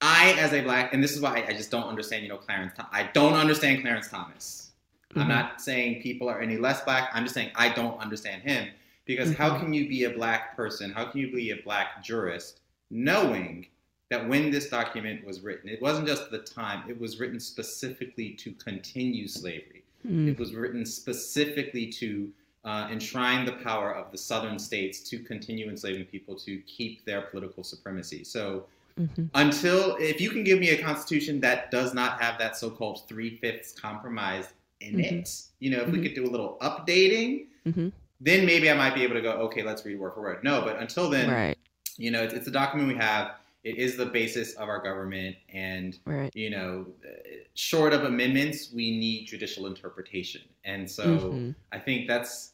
[0.00, 2.22] I, as a black, and this is why I just don't understand.
[2.24, 2.72] You know, Clarence.
[2.90, 4.70] I don't understand Clarence Thomas.
[5.16, 5.28] I'm Mhm.
[5.28, 7.10] not saying people are any less black.
[7.12, 8.68] I'm just saying I don't understand him
[9.10, 9.60] because how Mhm.
[9.60, 10.92] can you be a black person?
[10.92, 13.66] How can you be a black jurist knowing
[14.08, 18.30] that when this document was written, it wasn't just the time, it was written specifically
[18.42, 19.82] to continue slavery.
[20.06, 22.32] Mm, It was written specifically to
[22.64, 27.22] uh, enshrine the power of the southern states to continue enslaving people to keep their
[27.22, 28.22] political supremacy.
[28.22, 28.66] So
[28.98, 32.68] mhm, until, if you can give me a constitution that does not have that so
[32.70, 34.46] called three fifths compromise
[34.80, 35.04] in Mhm.
[35.12, 36.02] it, you know, if we Mhm.
[36.02, 37.92] could do a little updating, mhm.
[38.20, 40.44] Then maybe I might be able to go, okay, let's read word for word.
[40.44, 41.58] No, but until then, Right,
[41.96, 43.32] you know, it's, it's a document we have.
[43.64, 46.34] It is the basis of our government, and right.
[46.34, 47.10] you know, uh,
[47.54, 50.42] short of amendments, we need judicial interpretation.
[50.64, 51.54] And so Mhm.
[51.72, 52.52] I think that's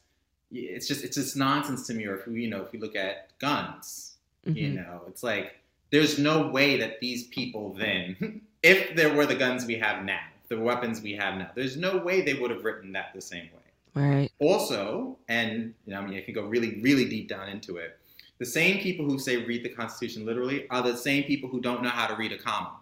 [0.51, 2.05] it's just it's just nonsense to me.
[2.05, 4.75] Or if we, you know, if we look at guns, you Mhm.
[4.75, 5.55] know, it's like
[5.91, 10.19] there's no way that these people then, if there were the guns we have now,
[10.49, 13.45] the weapons we have now, there's no way they would have written that the same
[13.53, 13.66] way
[13.97, 14.31] Right.
[14.39, 17.97] also, and you know, I mean, I can go really, really deep down into it.
[18.37, 21.81] The same people who say read the Constitution literally are the same people who don't
[21.81, 22.73] know how to read a comma.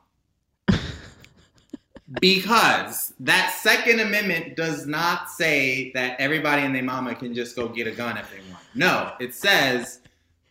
[2.20, 7.70] because that Second Amendment does not say that everybody and their mama can just go
[7.70, 8.64] get a gun if they want.
[8.74, 10.02] No, it says,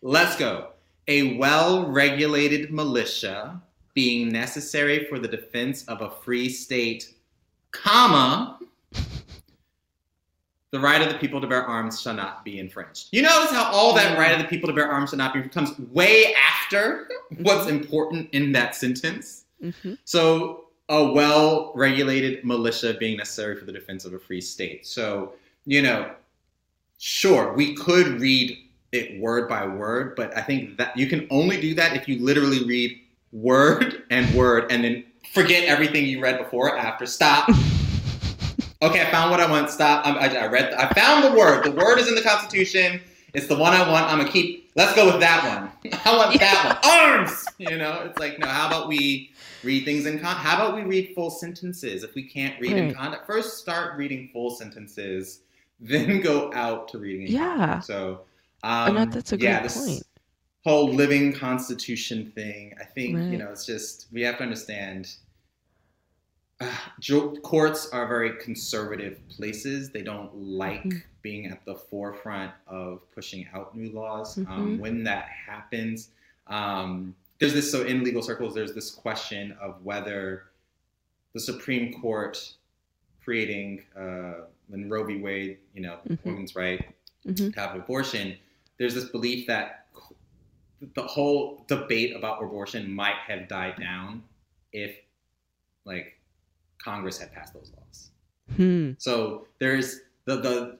[0.00, 0.68] let's go.
[1.06, 3.60] A well regulated militia
[3.92, 7.14] being necessary for the defense of a free state,
[7.70, 8.58] comma,
[10.74, 13.06] the right of the people to bear arms shall not be infringed.
[13.12, 15.40] You notice how all that right of the people to bear arms shall not be
[15.42, 17.08] comes way after
[17.38, 19.44] what's important in that sentence.
[19.62, 19.98] Mhm.
[20.04, 24.84] So, a well regulated militia being necessary for the defense of a free state.
[24.84, 25.34] So,
[25.64, 26.10] you know,
[26.98, 28.58] sure, we could read
[28.90, 32.18] it word by word, but I think that you can only do that if you
[32.18, 32.98] literally read
[33.30, 37.06] word and word and then forget everything you read before or after.
[37.06, 37.48] Stop.
[38.84, 39.70] Okay, I found what I want.
[39.70, 40.06] Stop.
[40.06, 40.74] I'm, I, I read.
[40.74, 41.64] I found the word.
[41.64, 43.00] The word is in the Constitution.
[43.32, 44.06] It's the one I want.
[44.12, 44.70] I'm gonna keep.
[44.76, 45.42] Let's go with that
[45.82, 45.92] one.
[46.04, 47.20] I want that one.
[47.20, 47.46] Arms.
[47.58, 48.46] You know, it's like no.
[48.46, 50.36] How about we read things in con?
[50.36, 52.04] How about we read full sentences?
[52.04, 52.96] If we can't read in Right.
[52.96, 55.40] context, first start reading full sentences,
[55.80, 57.28] then go out to reading.
[57.28, 57.80] Yeah.
[57.80, 58.20] So,
[58.62, 60.02] um, that, that's a yeah, great point.
[60.64, 62.74] whole living constitution thing.
[62.80, 65.14] I think you know it's just we have to understand.
[66.60, 69.90] Uh, courts are very conservative places.
[69.90, 71.02] They don't like Mhm.
[71.22, 74.36] being at the forefront of pushing out new laws.
[74.36, 74.48] Mhm.
[74.48, 76.10] Um, when that happens,
[76.46, 77.70] um, there's this.
[77.70, 80.44] So in legal circles, there's this question of whether
[81.32, 82.54] the Supreme Court
[83.22, 85.16] creating uh, when Roe v.
[85.20, 86.24] Wade, you know, Mhm.
[86.24, 88.38] women's right hmm to have abortion,
[88.78, 89.86] there's this belief that
[90.94, 94.22] the whole debate about abortion might have died down
[94.72, 94.96] if,
[95.84, 96.18] like,
[96.84, 98.10] Congress had passed those laws.
[98.56, 98.92] Hmm.
[98.98, 100.78] So there's the the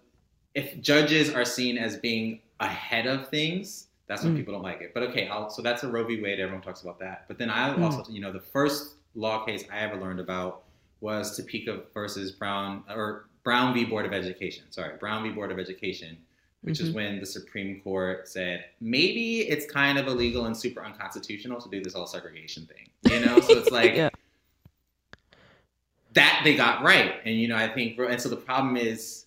[0.55, 4.37] if judges are seen as being ahead of things, that's when Mm.
[4.37, 4.93] people don't like it.
[4.95, 6.21] But okay, I'll, so that's a Roe v.
[6.23, 6.39] Wade.
[6.39, 7.25] Everyone talks about that.
[7.27, 7.81] But then I Mm.
[7.83, 10.63] also, you know, the first law case I ever learned about
[11.01, 13.85] was Topeka versus Brown or Brown v.
[13.85, 14.65] Board of Education.
[14.71, 15.31] Sorry, Brown v.
[15.31, 16.17] Board of Education,
[16.63, 16.95] which is Mhm.
[16.95, 21.83] when the Supreme Court said maybe it's kind of illegal and super unconstitutional to do
[21.83, 22.89] this whole segregation thing.
[23.13, 24.11] You know, so it's like Yeah.
[26.15, 27.15] That they got right.
[27.25, 29.27] And you know, I think and so the problem is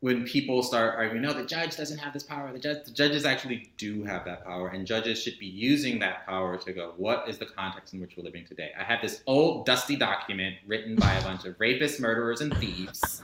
[0.00, 2.50] when people start arguing, no, the judge doesn't have this power.
[2.52, 6.24] The judge, the judges actually do have that power, and judges should be using that
[6.26, 8.70] power to go, what is the context in which we're living today?
[8.78, 13.20] I have this old dusty document written by a bunch of rapists, murderers, and thieves.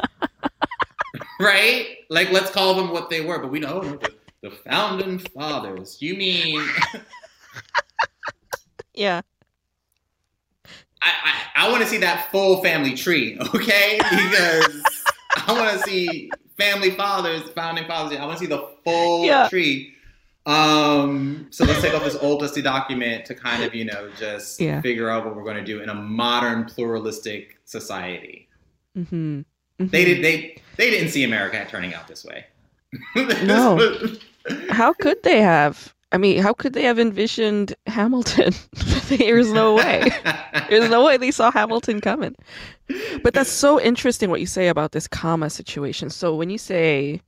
[1.40, 1.96] right?
[2.10, 5.96] Like, let's call them what they were, but we know the, the founding fathers.
[6.02, 6.60] You mean
[8.96, 9.20] Yeah.
[11.02, 13.98] I, I, I want to see that full family tree, okay?
[14.10, 14.82] Because
[15.46, 18.18] I want to see family fathers, founding fathers.
[18.18, 19.48] I want to see the full Yeah.
[19.48, 19.94] tree.
[20.46, 24.60] Um, so let's take off this old dusty document to kind of, you know, just
[24.60, 24.80] Yeah.
[24.80, 28.48] figure out what we're going to do in a modern pluralistic society.
[28.96, 29.42] Mm-hmm.
[29.78, 32.46] They did they they didn't see America turning out this way.
[33.44, 33.78] No.
[34.70, 35.92] How could they have?
[36.12, 38.52] I mean, how could they have envisioned Hamilton?
[39.18, 40.08] There's no way.
[40.68, 42.34] There's no way they saw Hamilton coming.
[43.22, 46.10] But that's so interesting what you say about this comma situation.
[46.10, 47.20] So when you say,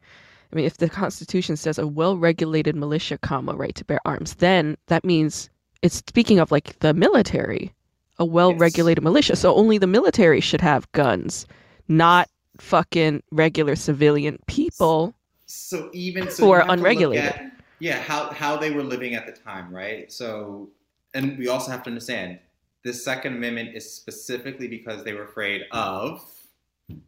[0.53, 4.77] I mean, if the Constitution says a well-regulated militia, comma, right to bear arms, then
[4.87, 5.51] that means
[5.83, 7.75] it's speaking of like the military,
[8.19, 9.37] a well-regulated militia.
[9.37, 11.47] So only the military should have guns,
[11.89, 15.15] not fucking regular civilian people.
[15.47, 17.41] so even so Who are have to look unregulated.
[17.79, 20.69] yeah how how they were living at the time right so
[21.19, 22.39] and we also have to understand
[22.85, 26.25] this second amendment is specifically because they were afraid of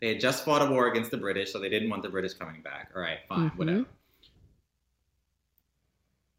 [0.00, 2.34] they had just fought a war against the british so they didn't want the british
[2.34, 3.56] coming back all right fine Mhm.
[3.56, 3.84] whatever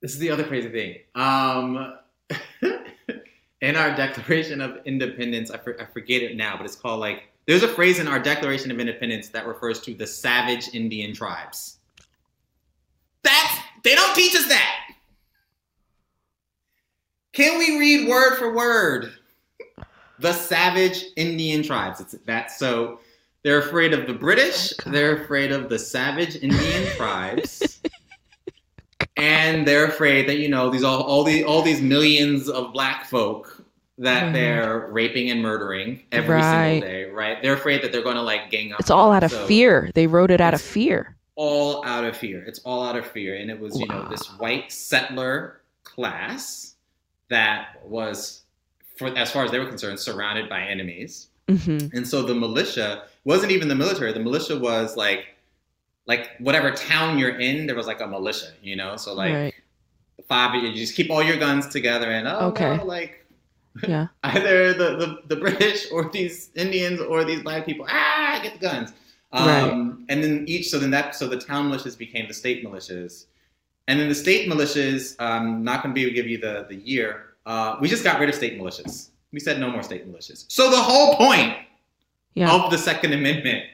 [0.02, 1.98] this is the other crazy thing um
[3.62, 7.30] in our declaration of independence I, for, I forget it now but it's called like
[7.48, 11.78] there's a phrase in our declaration of independence that refers to the savage indian tribes
[13.24, 14.91] that's they don't teach us that.
[17.34, 19.14] Can we read word for word?
[20.20, 22.00] The savage Indian tribes.
[22.00, 23.00] It's that so
[23.44, 27.80] they're afraid of the British, Oh, they're afraid of the savage Indian tribes.
[29.18, 33.06] And they're afraid that you know these all, all these all these millions of black
[33.06, 33.64] folk
[33.98, 34.34] that Mhm.
[34.34, 36.74] they're raping and murdering every Right.
[36.82, 37.42] single day, right?
[37.42, 38.80] They're afraid that they're going to like gang up.
[38.80, 39.92] It's all out of So- fear.
[39.94, 41.16] They wrote it out of fear.
[41.36, 42.44] all out of fear.
[42.46, 43.36] It's all out of fear.
[43.36, 46.76] And it was, you know, this white settler class
[47.32, 48.44] that was,
[48.98, 51.28] for as far as they were concerned, surrounded by enemies.
[51.50, 54.14] hmm And so the militia wasn't even the military.
[54.14, 55.26] The militia was like,
[56.06, 58.98] like whatever town you're in, there was like a militia, you know.
[58.98, 59.54] So like right.
[60.28, 62.78] five, you just keep all your guns together, and oh, Okay.
[62.78, 63.26] no, like
[63.88, 64.08] Yeah.
[64.24, 67.86] Either the, the, the British or these Indians or these black people.
[67.90, 68.94] Ah, get the guns.
[69.34, 69.72] Um, Right.
[70.10, 73.26] And then each, so then that, so the town militias became the state militias.
[73.92, 76.66] And then the state militias, um, not going to be able to give you the,
[76.70, 77.34] the year.
[77.46, 79.10] Uh, we just got rid of state militias.
[79.34, 80.46] We said no more state militias.
[80.48, 81.58] So the whole point
[82.36, 82.54] Yeah.
[82.56, 83.66] of the Second Amendment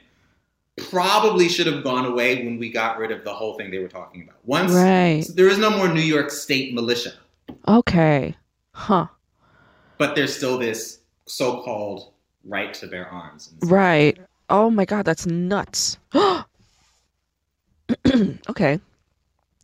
[0.90, 3.86] probably should have gone away when we got rid of the whole thing they were
[3.86, 4.38] talking about.
[4.44, 5.24] Once Right.
[5.36, 7.12] there is no more New York State militia,
[7.68, 8.34] Okay.
[8.72, 9.06] Huh.
[9.98, 12.10] but there's still this so-called
[12.44, 13.54] right to bear arms.
[13.62, 14.18] Right.
[14.50, 15.96] Oh my god, that's nuts.
[18.50, 18.80] okay.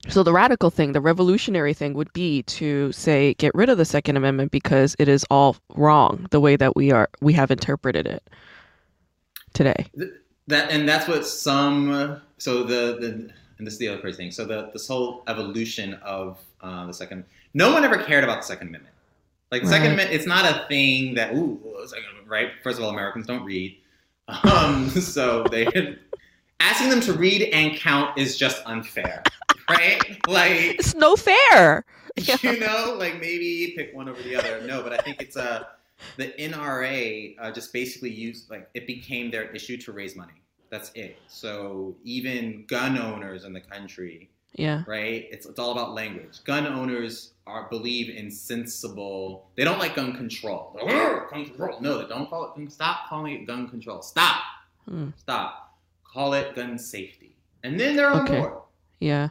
[0.09, 3.85] So the radical thing, the revolutionary thing would be to say get rid of the
[3.85, 8.07] second amendment because it is all wrong the way that we are we have interpreted
[8.07, 8.23] it
[9.55, 9.87] today.
[10.47, 12.21] That and that's what some.
[12.39, 14.31] So the the and this is the other crazy thing.
[14.31, 17.25] So the this whole evolution of uh, the second.
[17.55, 18.95] No one ever cared about the Second Amendment.
[19.53, 22.51] Like the Second Amendment, it's not a thing that ooh, Second right?
[22.63, 23.77] First of all, Americans don't read,
[24.29, 25.67] um, so they
[26.61, 29.23] asking them to read and count is just unfair,
[29.69, 30.01] right?
[30.29, 31.85] Like It's no fair.
[32.43, 34.61] you know, like maybe pick one over the other.
[34.67, 35.69] No, but I think it's a
[36.17, 40.33] the NRA uh, just basically used like it became their issue to raise money.
[40.71, 41.19] That's it.
[41.29, 44.83] So even gun owners in the country, Yeah.
[44.87, 45.27] right?
[45.31, 46.43] It's it's all about language.
[46.45, 49.47] Gun owners are believe in sensible.
[49.57, 50.73] They don't like gun control.
[50.75, 50.89] Like,
[51.31, 51.81] gun control.
[51.81, 52.73] No, they don't call it.
[52.73, 54.03] Stop calling it gun control.
[54.03, 54.41] Stop.
[54.89, 55.09] Hmm.
[55.17, 55.77] Stop.
[56.05, 57.37] Call it gun safety.
[57.63, 58.41] And then they're on Okay.
[58.41, 58.53] board
[59.01, 59.29] Yeah.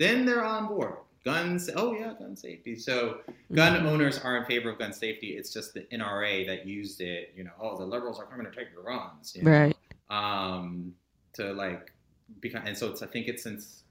[0.00, 0.94] Then they're on board.
[1.24, 2.74] Guns, oh yeah, gun safety.
[2.74, 3.20] So
[3.52, 3.86] gun Mhm.
[3.86, 5.36] owners are in favor of gun safety.
[5.36, 7.32] It's just the NRA that used it.
[7.36, 9.36] You know, oh, the liberals are coming to take your guns.
[9.36, 9.76] you know, Right.
[10.08, 10.94] Um,
[11.34, 11.92] to like
[12.40, 13.84] become, and so it's I think it's since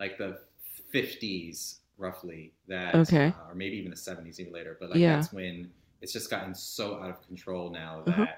[0.00, 0.40] like the
[0.90, 3.26] fifties roughly that, Okay.
[3.28, 4.76] uh, or maybe even the seventies even later.
[4.80, 5.16] But like Yeah.
[5.16, 8.32] that's when it's just gotten so out of control now that Uh-huh.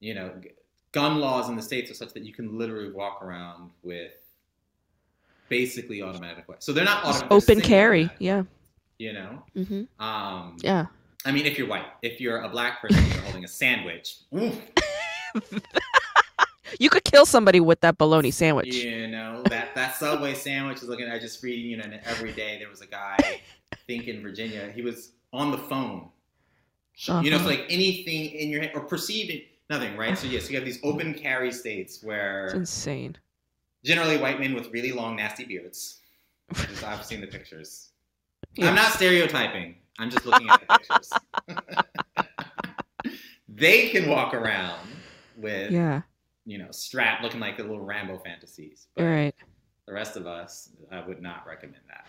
[0.00, 0.50] you know g-
[0.92, 4.12] gun laws in the states are such that you can literally walk around with
[5.52, 6.64] basically automatic weapons.
[6.64, 7.30] So they're not automatic.
[7.38, 8.04] open carry.
[8.04, 8.42] semi-automatic, Yeah.
[9.04, 9.42] You know.
[9.56, 10.02] Mm-hmm.
[10.08, 10.86] Um, Yeah.
[11.24, 14.06] I mean, if you're white, if you're a black person, you're holding a sandwich.
[16.80, 18.74] You could kill somebody with that bologna sandwich.
[18.74, 21.06] You know that that Subway sandwich is looking.
[21.06, 21.66] I just reading.
[21.70, 25.12] You know, and every day there was a guy, I think in Virginia, he was
[25.34, 26.08] on the phone.
[26.96, 27.38] You know, Uh-huh.
[27.40, 30.16] so like anything in your head or perceiving nothing, right?
[30.16, 33.16] So yes, you have these open carry states where It's insane.
[33.84, 36.00] Generally white men with really long, nasty beards.
[36.48, 37.90] Because I've seen the pictures.
[38.60, 39.76] I'm not stereotyping.
[39.98, 41.10] I'm just looking at the pictures.
[43.48, 44.80] they can walk around
[45.36, 46.02] with, Yeah.
[46.44, 48.88] you know, strap looking like the little Rambo fantasies.
[48.96, 49.34] But right.
[49.86, 52.06] the rest of us, I would not recommend that.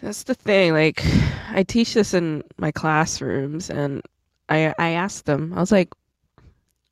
[0.00, 0.72] That's the thing.
[0.72, 1.02] Like,
[1.50, 4.00] I teach this in my classrooms, and
[4.48, 5.52] I I asked them.
[5.52, 5.88] I was like,
[6.38, 6.42] I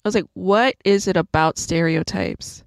[0.09, 2.65] was like, what is it about stereotypes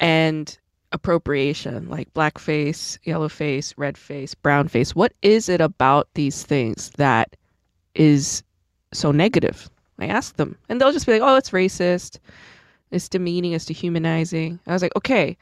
[0.00, 0.58] and
[0.96, 4.94] appropriation, like blackface, yellow face, red face, brown face?
[4.94, 7.36] What is it about these things that
[7.94, 8.42] is
[8.92, 9.70] so negative?
[9.98, 12.18] I ask them, and they'll just be like, oh, it's racist,
[12.90, 14.58] it's demeaning, it's dehumanizing.
[14.66, 15.36] I was like, okay.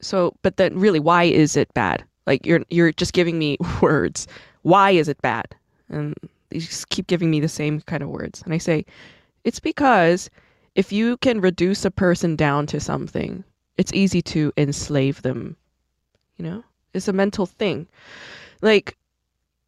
[0.00, 2.04] So, but then really, why is it bad?
[2.26, 4.26] Like you're you're just giving me words.
[4.62, 5.54] Why is it bad?
[5.88, 6.14] And
[6.50, 8.42] you just keep giving me the same kind of words.
[8.42, 8.84] And I say,
[9.44, 10.30] it's because
[10.74, 13.44] if you can reduce a person down to something,
[13.76, 15.56] it's easy to enslave them.
[16.36, 16.64] You know?
[16.94, 17.86] It's a mental thing.
[18.60, 18.96] Like,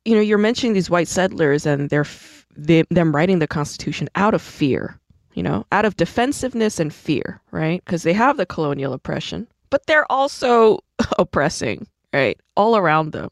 [0.05, 4.09] you know, you're mentioning these white settlers and their f- they, them writing the Constitution
[4.15, 5.01] out of fear,
[5.33, 7.83] you know, out of defensiveness and fear, right?
[7.85, 10.79] Because they have the colonial oppression, but they're also
[11.19, 12.39] oppressing, right?
[12.57, 13.31] All around them.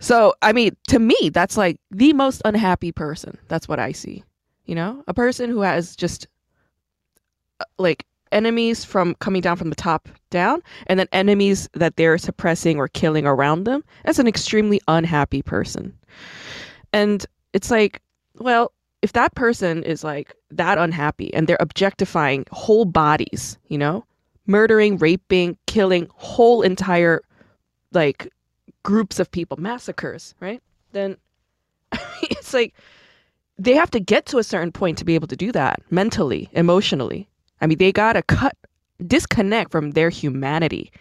[0.00, 3.38] So, I mean, to me, that's like the most unhappy person.
[3.48, 4.24] That's what I see.
[4.66, 6.26] You know, a person who has just
[7.60, 8.04] uh, like
[8.34, 12.88] enemies from coming down from the top down and then enemies that they're suppressing or
[12.88, 13.82] killing around them.
[14.04, 15.96] That's an extremely unhappy person.
[16.92, 18.02] And it's like,
[18.38, 24.04] well, if that person is like that unhappy and they're objectifying whole bodies, you know,
[24.46, 27.22] murdering, raping, killing whole entire
[27.92, 28.32] like
[28.82, 30.62] groups of people, massacres, right?
[30.92, 31.16] Then
[32.22, 32.74] it's like
[33.58, 36.48] they have to get to a certain point to be able to do that mentally,
[36.52, 37.28] emotionally.
[37.64, 38.54] I mean, they got to cut
[39.06, 40.92] disconnect from their humanity.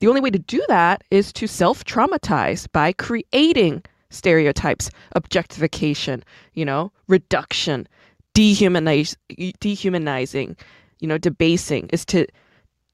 [0.00, 6.24] The only way to do that is to self-traumatize by creating stereotypes, objectification,
[6.54, 7.86] you know, reduction,
[8.34, 9.14] dehumanize,
[9.60, 10.56] dehumanizing,
[10.98, 12.26] you know, debasing is to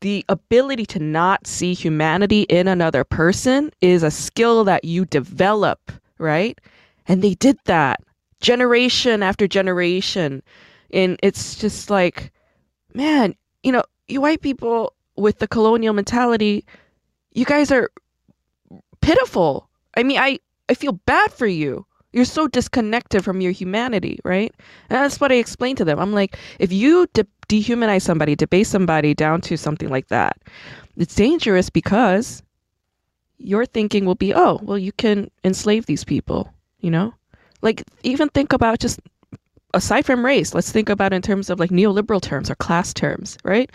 [0.02, 5.90] the ability to not see humanity in another person is a skill that you develop,
[6.18, 6.60] right?
[7.06, 8.00] And they did that
[8.42, 10.42] generation after generation.
[10.92, 12.32] And it's just like,
[12.94, 16.64] man, you know, you white people with the colonial mentality,
[17.32, 17.90] you guys are
[19.00, 19.68] pitiful.
[19.96, 21.84] I mean, I, I feel bad for you.
[22.12, 24.52] You're so disconnected from your humanity, right?
[24.88, 25.98] And that's what I explained to them.
[25.98, 30.38] I'm like, if you de- dehumanize somebody, debase somebody down to something like that,
[30.96, 32.42] it's dangerous because
[33.36, 37.14] your thinking will be, oh, well, you can enslave these people, you know?
[37.60, 39.00] Like, even think about just
[39.74, 42.94] aside from race, let's think about it in terms of like neoliberal terms or class
[42.94, 43.70] terms, right?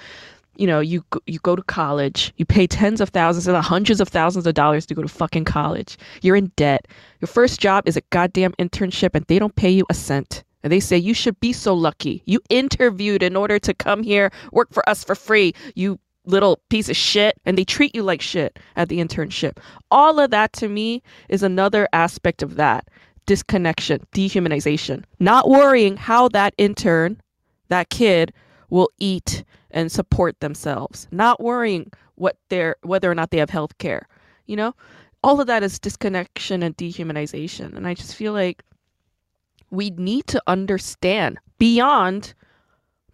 [0.56, 4.08] You know, you you go to college, you pay tens of thousands and hundreds of
[4.08, 5.98] thousands of dollars to go to fucking college.
[6.22, 6.88] You're in debt.
[7.22, 10.44] Your first job is a goddamn internship, and they don't pay you a cent.
[10.62, 12.22] And they say you should be so lucky.
[12.26, 15.54] You interviewed in order to come here, work for us for free.
[15.76, 19.58] You little piece of shit and they treat you like shit at the internship.
[19.92, 22.88] All of that to me is another aspect of that
[23.26, 27.22] disconnection, dehumanization, not worrying how that intern,
[27.70, 28.34] that kid
[28.70, 33.78] will eat and support themselves, not worrying what they're whether or not they have health
[33.78, 34.08] care.
[34.46, 34.74] You know?
[35.24, 37.76] All of that is disconnection and dehumanization.
[37.76, 38.64] And I just feel like
[39.72, 42.34] we need to understand beyond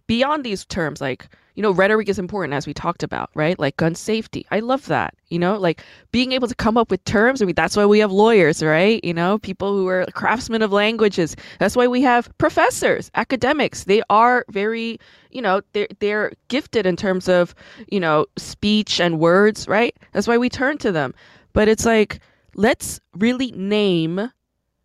[0.06, 1.28] beyond these terms like
[1.60, 3.58] you know, rhetoric is important as we talked about, right?
[3.58, 4.46] Like gun safety.
[4.50, 5.12] I love that.
[5.28, 7.42] You know, like being able to come up with terms.
[7.42, 9.04] I mean, that's why we have lawyers, right?
[9.04, 11.36] You know, people who are craftsmen of languages.
[11.58, 13.84] That's why we have professors, academics.
[13.84, 14.98] They are very,
[15.32, 17.54] you know, they're they're gifted in terms of,
[17.92, 19.94] you know, speech and words, right?
[20.12, 21.12] That's why we turn to them.
[21.52, 22.20] But it's like,
[22.54, 24.32] let's really name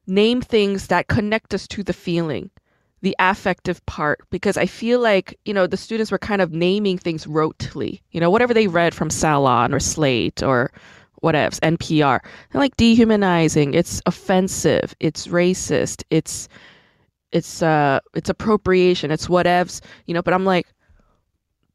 [0.07, 2.49] name things that connect us to the feeling
[3.05, 6.97] the affective part because I feel like, you know, the students were kind of naming
[6.97, 10.71] things rotely, you know, whatever they read from Salon or Slate or
[11.21, 12.19] whatever, NPR.
[12.51, 16.49] They're like dehumanizing, it's offensive, it's racist, it's
[17.31, 20.65] it's uh it's appropriation, it's whatevs, you know, but I'm like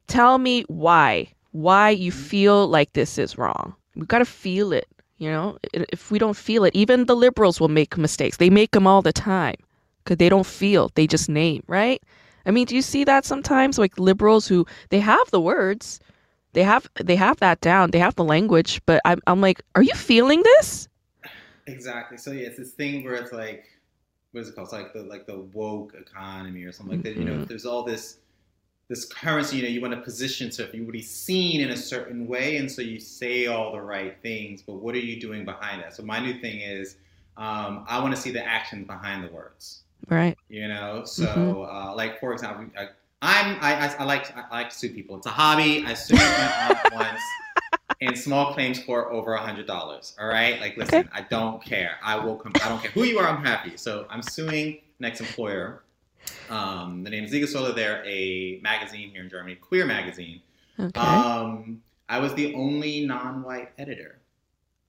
[0.08, 1.32] tell me why.
[1.52, 3.76] Why you feel like this is wrong.
[3.94, 5.58] We've got to feel it, you know?
[5.72, 8.36] If we don't feel it, even the liberals will make mistakes.
[8.36, 9.56] They make them all the time
[10.04, 12.02] because they don't feel, they just name, right?
[12.46, 13.78] I mean, do you see that sometimes?
[13.78, 16.00] Like liberals who they have the words,
[16.54, 19.82] they have they have that down, they have the language, but I'm I'm like, are
[19.82, 20.88] you feeling this?
[21.66, 22.16] Exactly.
[22.16, 23.66] So yeah, it's this thing where it's like,
[24.32, 24.66] what is it called?
[24.66, 27.16] It's like the like the woke economy or something like that.
[27.16, 27.48] You know, Mhm.
[27.48, 28.18] there's all this
[28.88, 29.56] this currency.
[29.58, 32.56] You know, you want to position so you would be seen in a certain way,
[32.56, 34.62] and so you say all the right things.
[34.62, 35.94] But what are you doing behind that?
[35.94, 36.96] So my new thing is,
[37.36, 39.79] um, I want to see the actions behind the words.
[40.08, 40.36] Right.
[40.48, 41.68] You know, so Mhm.
[41.90, 42.88] uh, like for example, I,
[43.22, 45.16] I'm I, I, I like I like to sue people.
[45.16, 45.84] It's a hobby.
[45.86, 47.20] I sued my aunt once
[48.00, 50.16] in small claims court over a hundred dollars.
[50.20, 51.08] All right, like listen, Okay.
[51.12, 51.96] I don't care.
[52.02, 52.52] I will come.
[52.64, 53.28] I don't care who you are.
[53.28, 53.76] I'm happy.
[53.76, 55.82] So I'm suing next employer.
[56.48, 57.74] Um, the name is Siegessäule.
[57.74, 60.40] They're a magazine here in Germany, queer magazine.
[60.78, 60.98] Okay.
[60.98, 64.18] Um, I was the only non-white editor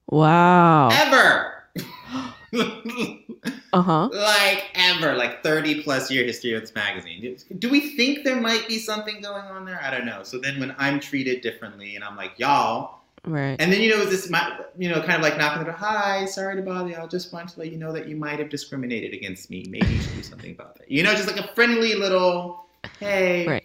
[0.08, 0.90] wow.
[0.90, 1.64] ever.
[3.74, 4.10] Uh huh.
[4.12, 7.38] like ever, like 30 plus year history of this magazine.
[7.58, 9.80] Do we think there might be something going on there?
[9.82, 10.24] I don't know.
[10.24, 13.56] So then when I'm treated differently and I'm like, y'all, Right.
[13.60, 16.26] and then you know this, my, you know, kind of like knocking the door, hi,
[16.26, 16.98] sorry to bother you.
[16.98, 19.64] I just want to let you know that you might have discriminated against me.
[19.70, 20.92] Maybe you should do something about it.
[20.92, 22.66] You know, just like a friendly little,
[23.00, 23.48] hey.
[23.48, 23.64] Right.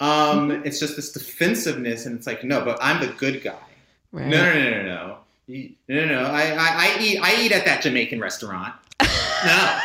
[0.00, 3.54] Um, it's just this defensive,ness and it's like, no, but I'm the good guy.
[4.12, 4.26] right.
[4.26, 5.18] No, no, no, no, no.
[5.48, 6.22] No, no, no.
[6.22, 8.74] I, I, I eat, I eat at that Jamaican restaurant.
[9.44, 9.78] No.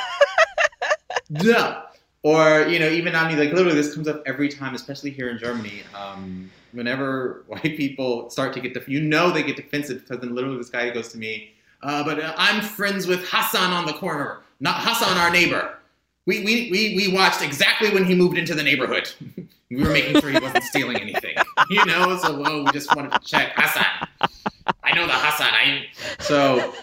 [1.30, 1.84] no.
[2.24, 5.30] Or, you know, even I mean, like literally this comes up every time, especially here
[5.30, 5.82] in Germany.
[5.94, 10.34] Um, whenever white people start to get, def- you know, they get defensive because then
[10.34, 11.52] literally this guy goes to me,
[11.84, 15.78] uh, but uh, I'm friends with Hassan on the corner, not Hassan, our neighbor.
[16.26, 19.12] We, we, we, we watched exactly when he moved into the neighborhood.
[19.70, 21.36] we were making sure he wasn't stealing anything,
[21.70, 22.18] you know.
[22.18, 24.08] So well, we just wanted to check Hassan.
[24.92, 25.54] I know the Hassan.
[25.54, 25.86] I
[26.20, 26.74] so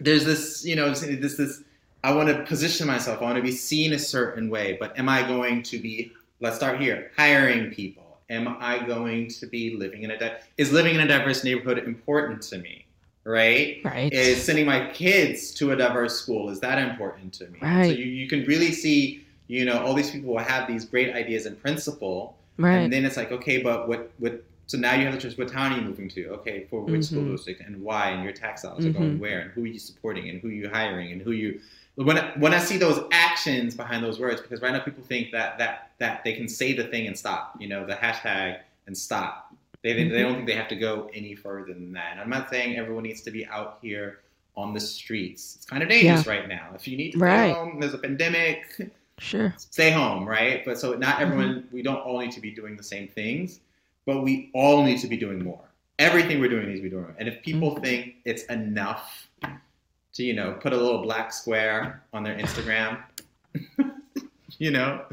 [0.00, 1.62] there's this, you know, this this.
[2.04, 3.20] I want to position myself.
[3.20, 4.76] I want to be seen a certain way.
[4.78, 6.12] But am I going to be?
[6.40, 7.12] Let's start here.
[7.16, 8.18] Hiring people.
[8.28, 10.18] Am I going to be living in a?
[10.18, 12.84] Di- is living in a diverse neighborhood important to me?
[13.24, 13.80] Right.
[13.84, 14.12] Right.
[14.12, 17.60] Is sending my kids to a diverse school is that important to me?
[17.62, 17.90] Right.
[17.90, 21.14] So you, you can really see, you know, all these people will have these great
[21.14, 22.78] ideas in principle, right.
[22.78, 24.42] and then it's like, okay, but what what?
[24.72, 26.28] So now you have the choose what town are you moving to?
[26.36, 27.32] Okay, for which school Mhm.
[27.32, 29.18] district and why, and your tax dollars are going Mhm.
[29.18, 31.60] where, and who are you supporting, and who are you hiring, and who you.
[31.96, 35.30] When I, when I see those actions behind those words, because right now people think
[35.32, 38.96] that that that they can say the thing and stop, you know, the hashtag and
[38.96, 39.54] stop.
[39.82, 42.12] They they, they don't think they have to go any further than that.
[42.12, 44.20] And I'm not saying everyone needs to be out here
[44.56, 45.56] on the streets.
[45.56, 46.70] It's kind of dangerous right now.
[46.74, 47.50] If you need to Right.
[47.50, 48.64] stay home, there's a pandemic,
[49.18, 49.52] Sure.
[49.58, 50.64] stay home, right?
[50.64, 53.60] But so not everyone, we don't all need to be doing the same things,
[54.06, 55.60] but we all need to be doing more.
[55.98, 57.14] Everything we're doing needs to be doing more.
[57.18, 59.28] And if people think it's enough
[60.14, 63.02] to, you know, put a little black square on their Instagram,
[64.58, 65.04] you know,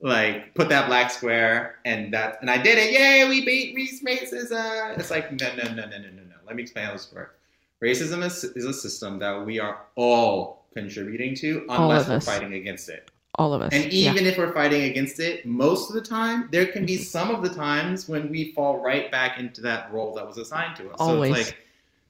[0.00, 4.98] like put that black square and that, and I did it, yay, we beat racism.
[4.98, 6.36] It's like, no, no, no, no, no, no, no.
[6.46, 7.34] Let me explain how this works.
[7.82, 12.88] Racism is, is a system that we are all contributing to unless we're fighting against
[12.88, 13.10] it.
[13.38, 13.72] All of us.
[13.72, 14.10] And yeah.
[14.10, 17.40] even if we're fighting against it, most of the time, there can be some of
[17.40, 20.96] the times when we fall right back into that role that was assigned to us.
[20.98, 21.34] Always.
[21.34, 21.58] So it's like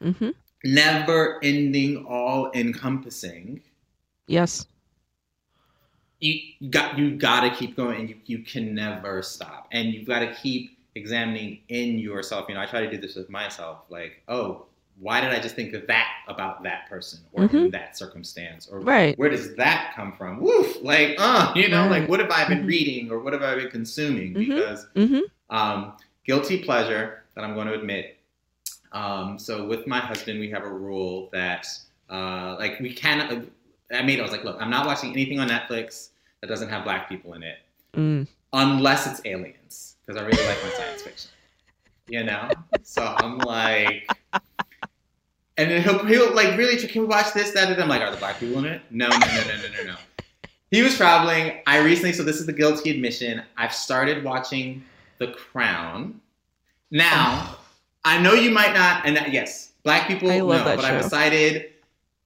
[0.02, 0.30] mm-hmm.
[0.64, 3.60] never ending, all encompassing.
[4.26, 4.66] Yes.
[6.20, 9.68] You you got you gotta keep going and you, you can never stop.
[9.70, 12.46] And you've gotta keep examining in yourself.
[12.48, 14.66] You know, I try to do this with myself, like, oh,
[15.00, 17.70] why did I just think of that about that person or in Mhm.
[17.72, 18.66] that circumstance?
[18.68, 19.16] Or Right.
[19.18, 20.40] where does that come from?
[20.40, 22.00] Woof, like, uh, you know, Right.
[22.00, 22.66] like what have I been Mhm.
[22.68, 24.34] reading or what have I been consuming?
[24.34, 24.48] Mhm.
[24.48, 25.20] Because hmm
[25.50, 25.96] um,
[26.26, 28.18] guilty pleasure that I'm going to admit.
[28.92, 31.66] Um, so with my husband, we have a rule that
[32.10, 33.30] uh, like we cannot.
[33.92, 34.18] I made.
[34.18, 34.20] it.
[34.20, 36.08] I was like, look, I'm not watching anything on Netflix
[36.40, 37.58] that doesn't have black people in it,
[37.94, 38.26] Mm.
[38.52, 41.30] unless it's aliens, because I really like my science fiction.
[42.08, 42.50] You know,
[42.82, 44.10] so I'm like.
[45.58, 48.10] And then he'll, he'll like really can we watch this that and I'm like are
[48.10, 48.80] the black people in it?
[48.90, 49.96] No no no no no no no.
[50.70, 51.62] He was traveling.
[51.66, 53.42] I recently so this is the guilty admission.
[53.56, 54.84] I've started watching
[55.18, 56.20] The Crown.
[56.90, 57.60] Now oh.
[58.04, 60.84] I know you might not and that, yes black people I love no that but
[60.84, 61.72] I've decided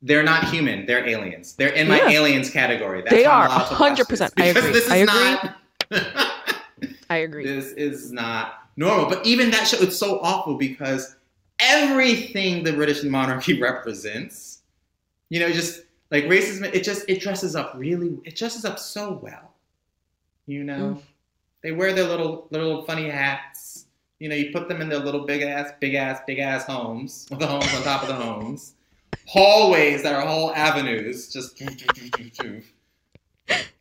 [0.03, 0.85] they're not human.
[0.85, 1.55] They're aliens.
[1.55, 2.11] They're in my Yeah.
[2.11, 3.01] aliens category.
[3.03, 4.33] That's They are, watch 100%.
[4.37, 4.73] I agree.
[4.73, 5.15] This is I agree.
[5.15, 5.57] not.
[7.09, 7.45] I agree.
[7.47, 9.09] This is not normal.
[9.09, 11.15] But even that show, it's so awful because
[11.63, 14.63] everything the British monarchy represents,
[15.31, 19.19] you know, just like racism, it just it dresses up really, it dresses up so
[19.23, 19.55] well.
[20.47, 21.03] You know, Mm.
[21.63, 23.87] they wear their little little funny hats.
[24.19, 27.27] You know, you put them in their little big ass, big ass, big ass homes
[27.31, 28.75] with the homes on top of the homes,
[29.27, 31.61] hallways that are whole avenues, just.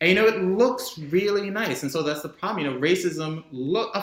[0.00, 1.82] And you know, it looks really nice.
[1.84, 2.64] And so that's the problem.
[2.64, 3.96] You know, racism look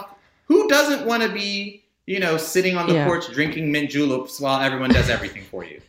[0.45, 1.78] who doesn't want to be,
[2.09, 3.05] you know, sitting on the Yeah.
[3.05, 5.79] porch drinking mint juleps while everyone does everything for you?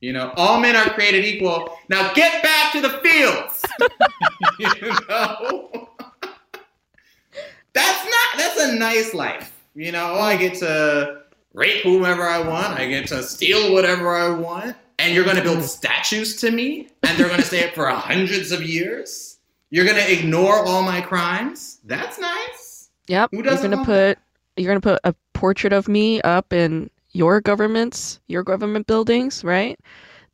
[0.00, 1.78] You know, all men are created equal.
[1.90, 3.62] Now get back to the fields.
[4.58, 5.90] you know?
[7.74, 9.64] That's not that's a nice life.
[9.74, 11.22] You know, oh, I get to
[11.54, 15.58] rape whomever I want, I get to steal whatever I want, and you're gonna build
[15.58, 15.66] mm-hmm.
[15.66, 19.38] statues to me, and they're gonna stay it for hundreds of years.
[19.70, 21.78] You're gonna ignore all my crimes.
[21.84, 22.90] That's nice.
[23.06, 23.30] Yep.
[23.30, 24.18] Who doesn't You're gonna put
[24.56, 29.76] you're gonna put a portrait of me up in your governments, your government buildings, right?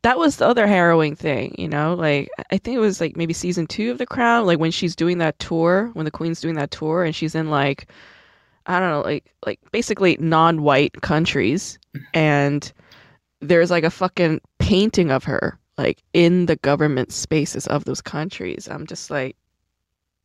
[0.03, 1.95] That was the other harrowing thing, you know.
[1.95, 4.95] Like I think it was like maybe season two of The Crown, like when she's
[4.95, 7.87] doing that tour, when the Queen's doing that tour, and she's in like
[8.67, 11.79] I don't know, like like basically non-white countries,
[12.13, 12.71] and
[13.41, 18.67] there's like a fucking painting of her like in the government spaces of those countries.
[18.69, 19.35] I'm just like,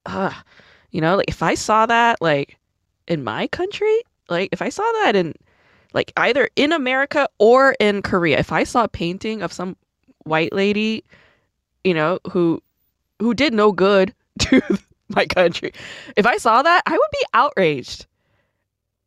[0.05, 0.45] ah,
[0.91, 2.59] you know, like if I saw that like
[3.09, 5.35] in my country, like if I saw that in
[5.93, 9.77] like either in America or in Korea, if I saw a painting of some
[10.25, 11.05] white lady,
[11.85, 12.63] you know, who
[13.21, 14.61] who did no good to
[15.09, 15.73] my country,
[16.17, 18.07] if I saw that, I would be outraged.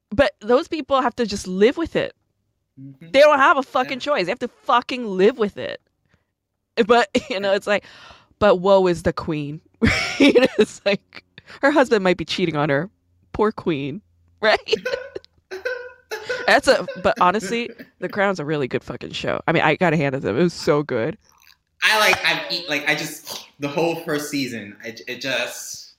[0.09, 2.15] But those people have to just live with it.
[2.79, 3.11] Mhm.
[3.11, 4.03] They don't have a fucking Yeah.
[4.15, 4.25] choice.
[4.25, 5.81] They have to fucking live with it.
[6.87, 7.83] But you know, it's like,
[8.39, 9.61] but woe is the queen.
[10.19, 11.23] You know, it's like
[11.61, 12.89] her husband might be cheating on her.
[13.33, 14.01] Poor queen,
[14.41, 14.73] right?
[16.45, 16.87] That's a.
[17.03, 17.69] But honestly,
[17.99, 19.41] The Crown's a really good fucking show.
[19.47, 20.37] I mean, I gotta hand it to them.
[20.37, 21.17] It was so good.
[21.83, 24.75] I like I eat like I just the whole first season.
[24.83, 25.95] I, it just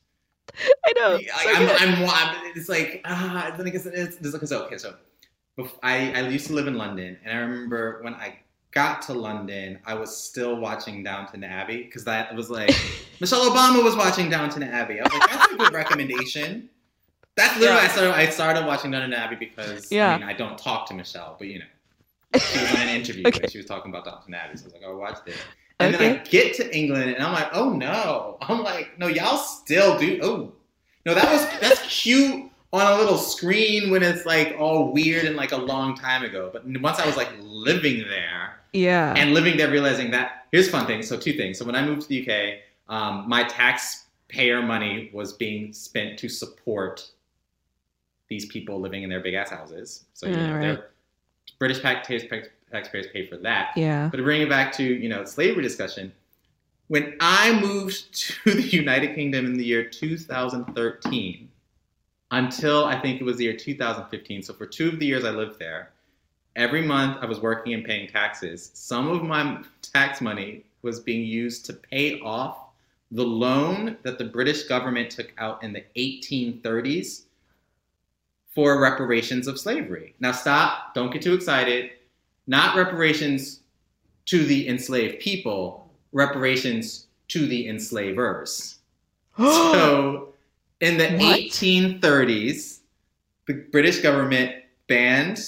[0.85, 1.19] I know.
[1.35, 1.83] I, so I'm, good.
[1.83, 4.79] I'm, I'm, it's like ah, I think it's, it's, it's, it's okay.
[4.79, 4.95] So,
[5.83, 8.39] I I used to live in London, and I remember when I
[8.73, 12.71] got to London, I was still watching Downton Abbey because that was like
[13.21, 15.01] Michelle Obama was watching Downton Abbey.
[15.01, 16.69] I was like, that's a good recommendation.
[17.39, 17.85] That's literally Yeah.
[17.85, 18.15] I started.
[18.15, 20.15] I started watching Downton Abbey because Yeah.
[20.15, 21.65] I mean I don't talk to Michelle, but you know
[22.39, 23.47] she was on an interview Okay.
[23.49, 25.39] she was talking about Downton Abbey, so I was like, oh, watch this.
[25.81, 28.37] And then I get to England and I'm like, oh no.
[28.43, 30.19] I'm like, no, y'all still do.
[30.23, 30.53] Oh,
[31.07, 35.37] no, that was that's cute on a little screen when it's like all weird and
[35.37, 36.51] like a long time ago.
[36.53, 39.15] But once I was like living there yeah.
[39.17, 41.03] and living there, realizing that here's a fun thing.
[41.03, 41.59] So two things.
[41.59, 42.59] So when I moved to the UK,
[42.89, 47.09] um, my taxpayer money was being spent to support
[48.29, 50.05] these people living in their big ass houses.
[50.15, 50.81] So you ah, know, right.
[51.59, 52.25] British taxpayers
[52.71, 53.73] taxpayers pay for that.
[53.77, 54.09] Yeah.
[54.11, 56.13] But to bring it back to you know slavery discussion,
[56.89, 58.15] when I moved
[58.45, 61.49] to the United Kingdom in the year 2013,
[62.31, 64.43] until I think it was the year 2015.
[64.43, 65.91] So for two of the years I lived there,
[66.57, 68.71] every month I was working and paying taxes.
[68.75, 72.59] Some of my tax money was being used to pay off
[73.11, 77.23] the loan that the British government took out in the 1830s
[78.59, 80.17] for reparations of slavery.
[80.19, 81.93] Now, stop, don't get too excited.
[82.49, 83.61] Not reparations
[84.27, 88.79] to the enslaved people, reparations to the enslavers.
[89.39, 90.35] so,
[90.81, 91.39] in the What?
[91.39, 92.81] 1830s,
[93.47, 94.57] the British government
[94.89, 95.39] banned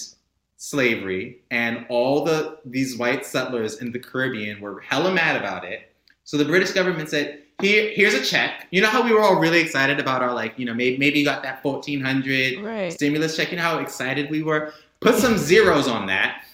[0.57, 5.93] slavery, and all the these white settlers in the Caribbean were hella mad about it.
[6.23, 9.37] So the British government said, "Here, here's a check." You know how we were all
[9.37, 12.93] really excited about our like, you know, maybe maybe you got that fourteen hundred right.
[12.93, 13.51] stimulus check.
[13.51, 14.73] You know how excited we were.
[15.01, 16.45] Put some zeros on that.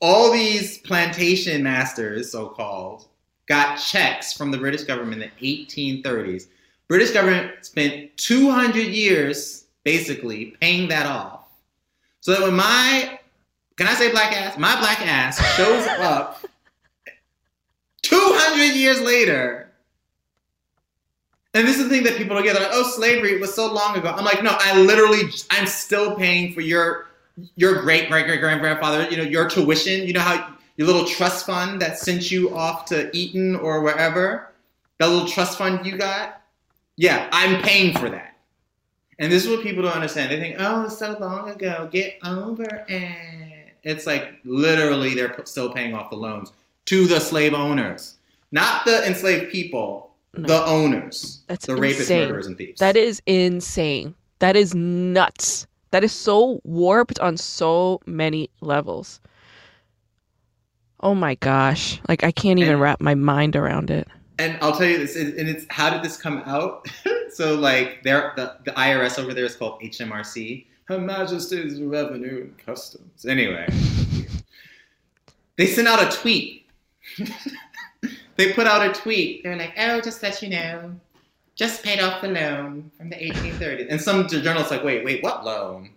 [0.00, 3.06] All these plantation masters, so called,
[3.48, 6.46] got checks from the British government in the 1830s.
[6.86, 11.48] British government spent 200 years basically paying that off.
[12.20, 13.18] So that when my,
[13.76, 14.58] can I say black ass?
[14.58, 16.44] My black ass shows up
[18.02, 19.67] 200 years later.
[21.58, 22.54] And this is the thing that people don't get.
[22.54, 24.14] They're like, oh, slavery was so long ago.
[24.16, 27.08] I'm like, no, I literally, I'm still paying for your
[27.56, 30.06] your great great great grandfather, you know, your tuition.
[30.06, 34.52] You know how your little trust fund that sent you off to Eton or wherever,
[34.98, 36.42] that little trust fund you got.
[36.96, 38.36] Yeah, I'm paying for that.
[39.18, 40.30] And this is what people don't understand.
[40.30, 41.88] They think, oh, it's so long ago.
[41.90, 43.74] Get over it.
[43.82, 46.52] It's like literally they're still paying off the loans
[46.84, 48.14] to the slave owners,
[48.52, 50.07] not the enslaved people,
[50.38, 50.48] No.
[50.48, 52.80] the owners, That's the rapists, murderers, and thieves.
[52.80, 54.14] That is insane.
[54.40, 55.66] That is nuts.
[55.90, 59.20] That is so warped on so many levels.
[61.00, 62.00] Oh my gosh.
[62.08, 64.06] Like I can't even And- wrap my mind around it.
[64.40, 66.86] And I'll tell you this, and and it's how did this come out?
[67.32, 72.56] so like, there, the the IRS over there is called HMRC, Her Majesty's Revenue and
[72.58, 73.26] Customs.
[73.26, 73.66] Anyway,
[75.56, 76.66] they sent out a tweet.
[78.38, 79.42] they put out a tweet.
[79.42, 80.94] They're like, "Oh, just let you know,
[81.54, 85.44] just paid off the loan from the 1830s." And some journalists like, "Wait, wait, what
[85.44, 85.90] loan?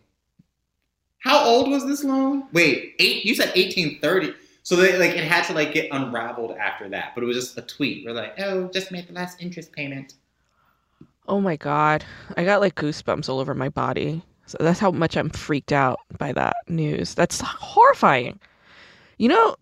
[1.19, 2.47] How old was this loan?
[2.51, 3.23] Wait, eight?
[3.23, 4.33] You said 1830."
[4.63, 7.57] So they like it had to like get unraveled after that, but it was just
[7.57, 8.05] a tweet.
[8.05, 10.15] We're like, oh, just made the last interest payment.
[11.27, 12.03] Oh my god.
[12.37, 14.21] I got like goosebumps all over my body.
[14.45, 17.13] So that's how much I'm freaked out by that news.
[17.13, 18.39] That's horrifying.
[19.17, 19.55] You know,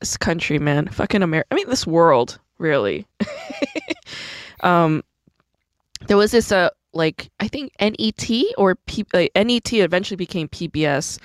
[0.00, 1.48] this country, man, fucking America.
[1.50, 3.06] I mean, this world, really.
[4.60, 5.02] um,
[6.06, 11.18] there was this uh, like I think NET or P- like, NET eventually became PBS,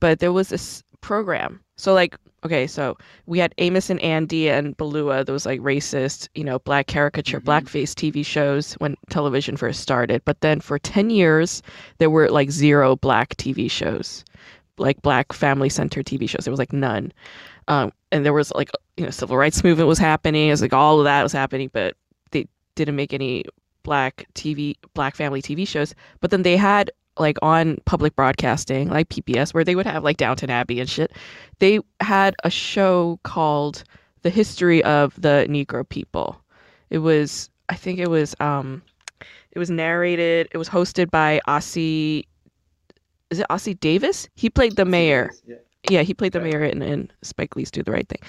[0.00, 1.60] but there was this program.
[1.76, 6.44] So like, okay, so we had Amos and Andy and Beulah, those like racist, you
[6.44, 7.44] know, black caricature, Mhm.
[7.44, 10.22] blackface TV shows when television first started.
[10.24, 11.62] But then for 10 years,
[11.98, 14.24] there were like zero black TV shows,
[14.76, 16.44] like black family centered TV shows.
[16.44, 17.12] There was like none.
[17.68, 20.48] Um, and there was like, you know, civil rights movement was happening.
[20.48, 21.94] It was like all of that was happening, but
[22.30, 23.44] they didn't make any
[23.82, 25.94] black TV, black family TV shows.
[26.20, 30.16] But then they had like on public broadcasting, like PBS, where they would have like
[30.16, 31.12] Downton Abbey and shit.
[31.58, 33.84] They had a show called
[34.22, 36.40] The History of the Negro People.
[36.90, 38.82] It was, I think it was, um,
[39.52, 42.24] it was narrated, it was hosted by Ossie,
[43.30, 44.28] is it Ossie Davis?
[44.36, 45.30] He played the mayor.
[45.46, 45.56] Yeah.
[45.88, 48.20] Yeah, he played the mayor in, in Spike Lee's Do the Right Thing.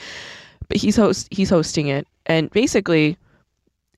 [0.67, 2.07] But he's host he's hosting it.
[2.25, 3.17] And basically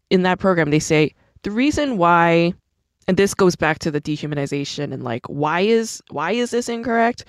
[0.10, 2.54] in that program they say the reason why
[3.08, 7.26] and this goes back to the dehumanization and like why is why is this incorrect?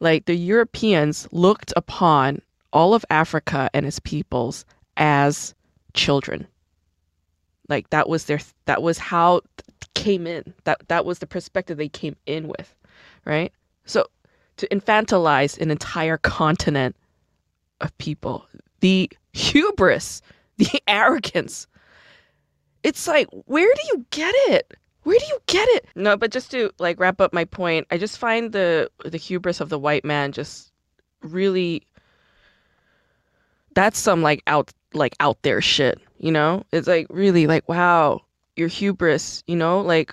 [0.00, 2.40] Like the Europeans looked upon
[2.72, 4.64] all of Africa and its peoples
[4.96, 5.54] as
[5.94, 6.46] children.
[7.68, 9.42] Like that was their that was how
[9.94, 10.54] came in.
[10.64, 12.74] That that was the perspective they came in with,
[13.24, 13.52] right?
[13.84, 14.06] So
[14.60, 16.94] to infantilize an entire continent
[17.80, 18.46] of people,
[18.80, 20.20] the hubris,
[20.58, 21.66] the arrogance.
[22.82, 24.76] It's like, where do you get it?
[25.02, 25.86] Where do you get it?
[25.94, 29.60] No, but just to like wrap up my point, I just find the the hubris
[29.60, 30.72] of the white man just
[31.22, 31.86] really
[33.74, 36.64] that's some like out like out there shit, you know?
[36.70, 38.20] It's like really like wow,
[38.56, 39.80] your hubris, you know?
[39.80, 40.12] Like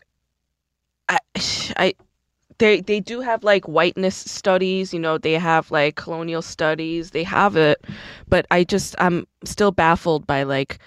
[1.09, 1.19] I
[1.75, 1.93] I
[2.59, 7.23] they they do have like whiteness studies, you know, they have like colonial studies, they
[7.23, 7.83] have it,
[8.27, 10.79] but I just I'm still baffled by like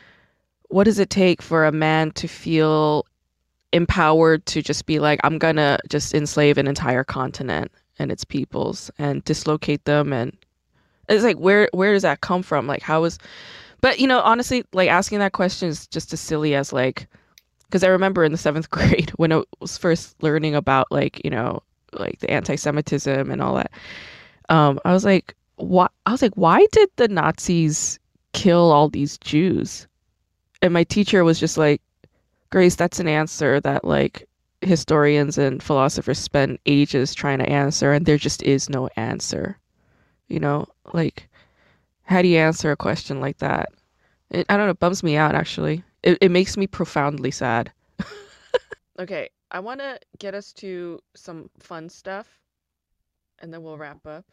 [0.68, 3.06] what does it take for a man to feel
[3.72, 8.90] empowered to just be like I'm to just enslave an entire continent and its peoples
[8.98, 10.36] and dislocate them and
[11.08, 12.66] it's like where where does that come from?
[12.66, 13.18] Like how is
[13.80, 17.06] but you know honestly like asking that question is just as silly as like
[17.70, 21.30] because i remember in the seventh grade when i was first learning about like you
[21.30, 21.62] know
[21.92, 23.70] like the anti-semitism and all that
[24.48, 27.98] um i was like what i was like why did the nazis
[28.32, 29.86] kill all these jews?
[30.62, 31.80] And my teacher was just like
[32.50, 34.28] grace that's an answer that like
[34.60, 39.58] historians and philosophers spend ages trying to answer and there just is no answer.
[40.28, 41.28] You know like
[42.02, 43.70] how do you answer a question like that?
[44.30, 47.72] It, i don't know it bums me out actually it, it makes me profoundly sad
[48.98, 52.40] okay i want to get us to some fun stuff
[53.40, 54.24] and then we'll wrap up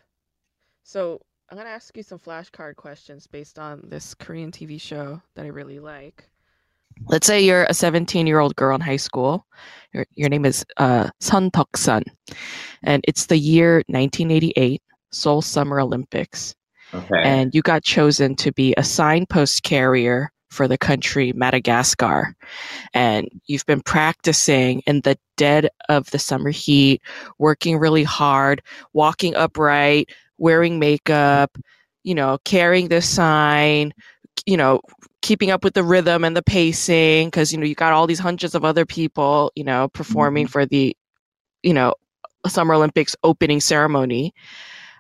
[0.84, 5.22] so i'm going to ask you some flashcard questions based on this korean tv show
[5.36, 6.30] that i really like
[7.06, 9.46] let's say you're a 17 year old girl in high school.
[9.94, 12.04] Your, your name is uh, Sun Tok Sun,
[12.84, 16.56] and it's the year 1988, Seoul Summer Olympics.
[16.94, 17.22] Okay.
[17.22, 22.36] And you got chosen to be a signpost carrier for the country Madagascar.
[22.94, 27.02] And you've been practicing in the dead of the summer heat,
[27.38, 28.62] working really hard,
[28.94, 31.58] walking upright, wearing makeup,
[32.04, 33.94] you know, carrying this sign,
[34.46, 34.82] you know,
[35.22, 38.20] keeping up with the rhythm and the pacing because you know you got all these
[38.20, 40.50] hundreds of other people you know performing Mhm.
[40.50, 40.96] for the
[41.64, 41.94] you know
[42.48, 44.34] summer olympics opening ceremony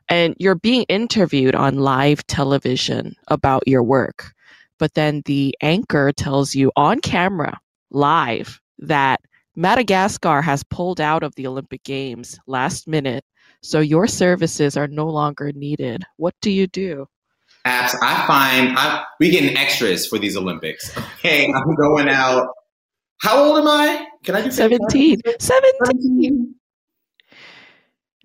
[0.10, 4.34] and you're being interviewed on live television about your work
[4.80, 7.60] but then the anchor tells you on camera
[7.92, 9.20] live that
[9.56, 13.24] madagascar has pulled out of the olympic games last minute
[13.62, 17.08] so your services are no longer needed what do you do
[17.68, 17.96] Apps.
[18.02, 20.96] I find I, we getting extras for these Olympics.
[20.98, 22.48] Okay, I'm going out.
[23.20, 24.08] How old am I?
[24.24, 26.56] Can I do 17 17 17?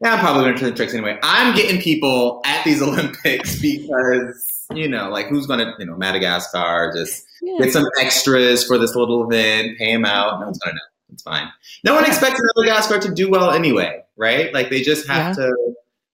[0.03, 1.19] Yeah, I'm probably going to turn the tricks anyway.
[1.23, 5.97] I'm getting people at these Olympics because, you know, like who's going to, you know,
[5.97, 7.59] Madagascar, just Yeah.
[7.65, 10.41] get some extras for this little event, pay them out.
[10.41, 11.13] No one's going to know.
[11.13, 11.49] It's fine.
[11.85, 14.53] No one expects Madagascar to do well anyway, right?
[14.53, 15.55] Like they just have to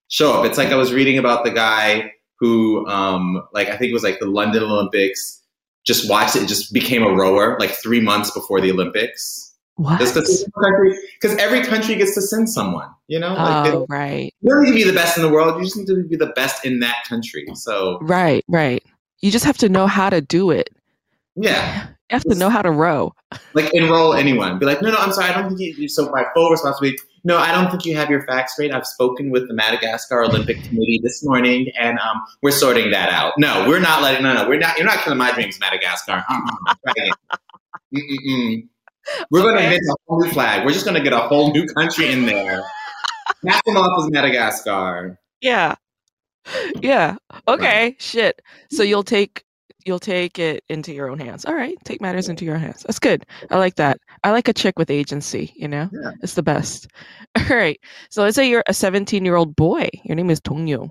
[0.09, 0.45] show up.
[0.45, 4.03] It's like I was reading about the guy who, um, like, I think it was
[4.03, 5.41] like the London Olympics,
[5.85, 9.48] just watched it, just became a rower like three months before the Olympics.
[9.79, 13.35] Because every country gets to send someone, you know?
[13.35, 14.35] Like Oh, right.
[14.41, 15.57] you don't need to be the best in the world.
[15.59, 17.47] You just need to be the best in that country.
[17.55, 18.83] So Right, right.
[19.21, 20.71] You just have to know how to do it.
[21.37, 23.15] yeah, You have to know how to row.
[23.55, 24.59] like enroll anyone.
[24.59, 25.89] Be like, no, no, I'm sorry, I don't think you.
[25.89, 26.99] So my full responsibility.
[27.25, 28.73] No, I don't think you have your facts straight.
[28.73, 33.35] I've spoken with the Madagascar Olympic Committee this morning, and um, we're sorting that out.
[33.39, 34.23] No, we're not letting.
[34.23, 34.79] No, no, we're not.
[34.79, 36.25] You're not killing my dreams, Madagascar.
[36.31, 36.75] Uh-uh.
[39.31, 39.67] We're going to Okay.
[39.77, 40.65] invent a whole new flag.
[40.67, 42.63] We're just going to get a whole new country in there.
[43.47, 45.19] Pass them off as Madagascar.
[45.41, 45.75] Yeah.
[46.81, 47.17] Yeah.
[47.47, 47.97] Okay.
[47.99, 48.41] Shit.
[48.71, 49.45] So you'll take
[49.87, 51.47] you'll take it into your own hands.
[51.47, 51.77] All right.
[51.85, 52.83] Take matters into your hands.
[52.83, 53.25] That's good.
[53.51, 53.99] I like that.
[54.23, 55.89] I like a chick with agency, you know?
[55.93, 56.11] Yeah.
[56.23, 56.89] It's the best.
[57.39, 57.79] All right.
[58.11, 59.89] So let's say you're a 17 year old boy.
[60.05, 60.89] Your name is Dongyo.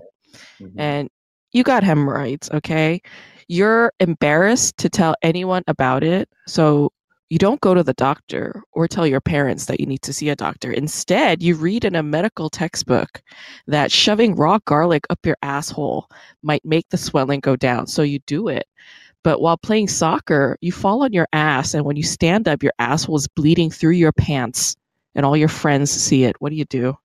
[0.60, 0.72] Mhm.
[0.78, 1.08] and
[1.52, 3.00] you got hemorrhoids, okay?
[3.48, 6.28] You're embarrassed to tell anyone about it.
[6.46, 6.90] So
[7.30, 10.30] you don't go to the doctor or tell your parents that you need to see
[10.30, 10.72] a doctor.
[10.72, 13.22] Instead, you read in a medical textbook
[13.66, 16.08] that shoving raw garlic up your asshole
[16.42, 17.86] might make the swelling go down.
[17.86, 18.66] So you do it.
[19.24, 22.72] But while playing soccer, you fall on your ass, and when you stand up, your
[22.78, 24.76] asshole is bleeding through your pants,
[25.14, 26.36] and all your friends see it.
[26.38, 26.96] What do you do?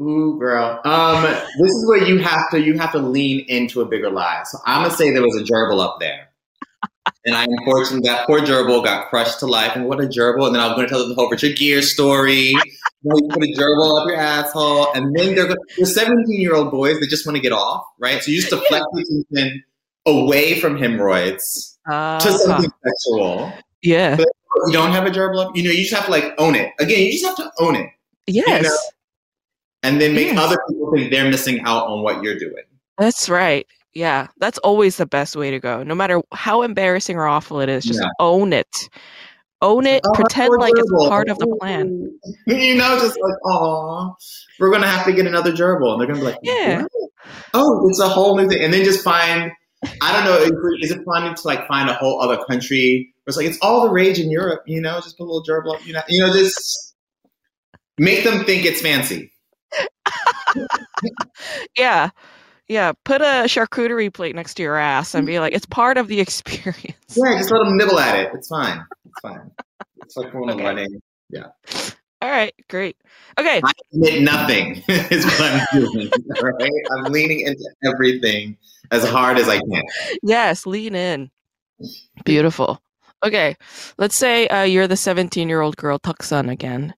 [0.00, 0.80] Ooh, girl.
[0.84, 4.42] Um, this is where you have to you have to lean into a bigger lie.
[4.46, 6.28] So I'm gonna say there was a gerbil up there,
[7.24, 9.72] and I unfortunately, that poor gerbil got crushed to life.
[9.76, 10.46] And what a gerbil!
[10.46, 12.48] And then I'm gonna tell them the whole Richard Gere story.
[12.50, 12.56] You,
[13.04, 16.70] know, you put a gerbil up your asshole, and then they're they're 17 year old
[16.70, 18.22] boys They just want to get off, right?
[18.22, 19.62] So you just deflect the attention
[20.06, 23.52] away from hemorrhoids to Uh, something sexual.
[23.82, 24.16] yeah.
[24.66, 25.56] You don't have a gerbil up.
[25.56, 26.70] You know, you just have to like own it.
[26.78, 27.88] Again, you just have to own it.
[28.26, 28.62] Yes.
[28.64, 28.76] know,
[29.82, 30.38] and then make Yes.
[30.38, 32.62] other people think they're missing out on what you're doing.
[32.98, 33.66] That's right.
[33.94, 35.82] Yeah, that's always the best way to go.
[35.82, 38.08] No matter how embarrassing or awful it is, just Yeah.
[38.18, 38.88] own it.
[39.60, 40.00] Own it.
[40.06, 42.08] Oh, pretend like it's part of the plan.
[42.46, 44.14] You know, just like, oh,
[44.58, 46.82] we're gonna have to get another gerbil, and they're gonna be like, Yeah.
[46.82, 47.10] "What?
[47.54, 49.50] oh, it's a whole new thing, and then just find.
[50.00, 50.58] I don't know.
[50.80, 53.12] Is it fun to like find a whole other country?
[53.24, 54.62] Where it's like it's all the rage in Europe.
[54.66, 55.84] You know, just put a little gerbil up.
[55.86, 56.94] You know, you know, just
[57.98, 59.32] make them think it's fancy.
[61.76, 62.10] Yeah.
[62.68, 62.92] Yeah.
[63.04, 66.20] Put a charcuterie plate next to your ass and be like, it's part of the
[66.20, 66.96] experience.
[67.08, 68.30] Yeah, just let them nibble at it.
[68.34, 68.84] It's fine.
[69.06, 69.50] It's fine.
[70.02, 70.64] It's like when Okay.
[70.64, 71.02] running.
[71.30, 71.46] Yeah.
[72.20, 72.96] All right, great.
[73.38, 73.60] Okay.
[73.64, 76.10] I admit nothing is what I'm doing.
[76.40, 76.70] Right?
[76.96, 78.56] I'm leaning into everything
[78.92, 79.82] as hard as I can.
[80.22, 81.30] Yes, lean in.
[82.24, 82.80] Beautiful.
[83.24, 83.54] Okay,
[83.98, 86.92] let's say uh, you're the 17 year old girl Tuksun again,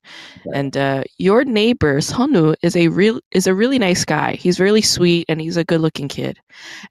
[0.47, 0.59] Okay.
[0.59, 4.35] and uh, your neighbor Sonu is a real is a really nice guy.
[4.37, 6.39] He's really sweet and he's a good looking kid,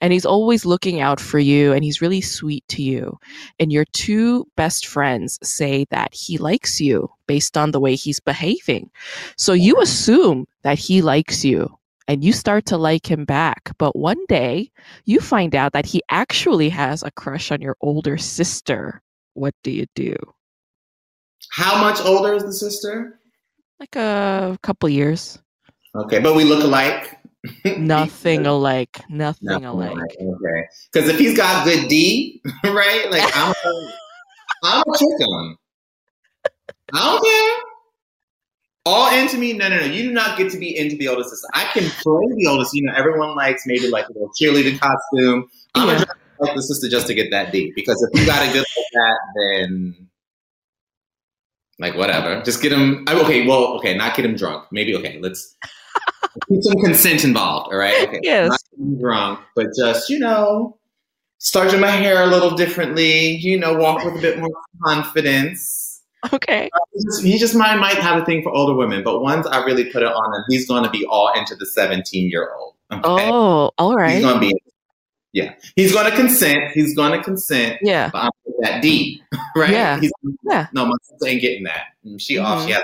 [0.01, 3.17] and he's always looking out for you and he's really sweet to you.
[3.59, 8.19] And your two best friends say that he likes you based on the way he's
[8.19, 8.91] behaving,
[9.37, 11.75] so you assume that he likes you.
[12.09, 13.71] And you start to like him back.
[13.79, 14.71] But one day,
[15.05, 19.02] you find out that he actually has a crush on your older sister.
[19.33, 20.15] What do you do?
[21.51, 23.19] How much older is the sister?
[23.79, 25.39] Like a couple years.
[25.95, 27.17] Okay, but we look alike.
[27.77, 29.01] Nothing alike.
[29.09, 29.91] Nothing Nothing alike.
[29.91, 30.15] alike.
[30.19, 33.05] Okay, because if he's got good D, right?
[33.11, 33.53] Like I'm,
[34.63, 35.57] I'm a chick him.
[36.93, 37.69] I don't care.
[38.85, 39.53] All into me?
[39.53, 39.85] No, no, no.
[39.85, 41.47] You do not get to be into the older sister.
[41.53, 42.77] I can play the older sister.
[42.77, 45.49] You know, everyone likes maybe like a little cheerleader costume.
[45.75, 45.95] I'm Yeah.
[45.97, 47.71] dress like the sister just to get that D.
[47.75, 50.07] Because if you got a good like that, then
[51.79, 52.41] like whatever.
[52.43, 53.05] Just get him.
[53.07, 54.65] I- Okay, well, okay, not get him drunk.
[54.71, 55.19] Maybe okay.
[55.21, 55.55] Let's
[56.49, 57.71] keep some consent involved.
[57.73, 58.07] All right.
[58.07, 58.19] Okay.
[58.23, 58.49] Yes.
[58.49, 60.77] Not get him drunk, but just you know,
[61.39, 63.35] starting my hair a little differently.
[63.37, 64.49] You know, walk with a bit more
[64.83, 66.01] confidence.
[66.31, 66.69] Okay.
[66.93, 69.63] He just, he just might might have a thing for older women, but once I
[69.65, 72.75] really put it on him, he's going to be all into the seventeen year old.
[72.91, 73.03] Okay?
[73.29, 74.15] Oh, all right.
[74.15, 74.63] he's going to be.
[75.33, 76.71] Yeah, he's going to consent.
[76.73, 77.79] He's going to consent.
[77.81, 78.09] Yeah.
[78.13, 79.21] But I'm with that D,
[79.55, 79.71] right?
[79.71, 79.99] Yeah.
[79.99, 80.11] He's,
[80.43, 80.67] Yeah.
[80.73, 81.85] No, my sister ain't getting that.
[82.19, 82.59] She off.
[82.63, 82.67] Mhm.
[82.67, 82.83] She has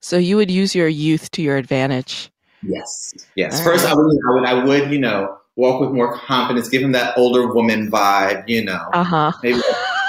[0.00, 2.30] So you would use your youth to your advantage.
[2.62, 3.14] Yes.
[3.34, 3.58] Yes.
[3.58, 3.92] All First, right.
[3.92, 7.18] I would, I would, I would, you know, walk with more confidence, give him that
[7.18, 9.32] older woman vibe, you know, Uh huh.
[9.42, 9.58] maybe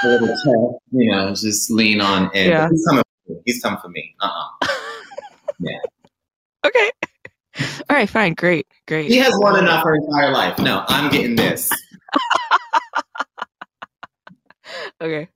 [0.03, 2.49] a little tough, you know, just lean on in.
[2.49, 2.69] Yeah.
[2.69, 3.03] He's coming.
[3.25, 3.39] For me.
[3.45, 4.15] He's coming for me.
[4.21, 4.29] Uh.
[4.61, 4.67] uh
[5.59, 5.77] Yeah.
[6.67, 6.91] Okay.
[7.89, 8.09] All right.
[8.09, 8.33] Fine.
[8.33, 8.67] Great.
[8.87, 9.09] Great.
[9.09, 10.57] He has won enough her entire life.
[10.59, 11.69] No, I'm getting this.
[15.01, 15.27] Okay.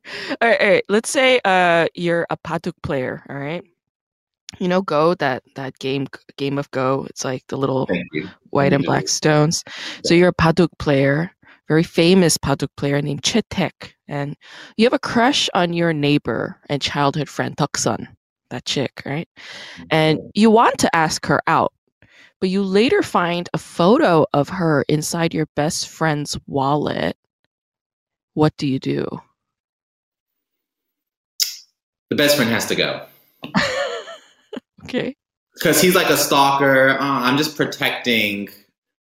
[0.42, 0.84] All right, all right.
[0.90, 3.64] Let's say uh you're a Paduk player, all right?
[4.60, 6.08] You know Go, that that game
[6.38, 7.06] game of Go.
[7.10, 8.06] It's like the little Thank
[8.52, 9.64] white and black stones.
[10.06, 11.32] So you're a Paduk player,
[11.68, 14.36] very famous Paduk player named Choi Taek, and
[14.78, 18.08] you have a crush on your neighbor and childhood friend Deok-sun,
[18.52, 19.28] that chick, right?
[19.90, 21.74] And you want to ask her out,
[22.46, 27.18] but you later find a photo of her inside your best friend's wallet.
[28.36, 29.08] What do you do?
[32.12, 33.04] The best friend has to go
[34.84, 35.16] okay.
[35.56, 36.90] because he's like a stalker.
[36.90, 38.50] Uh, I'm just protecting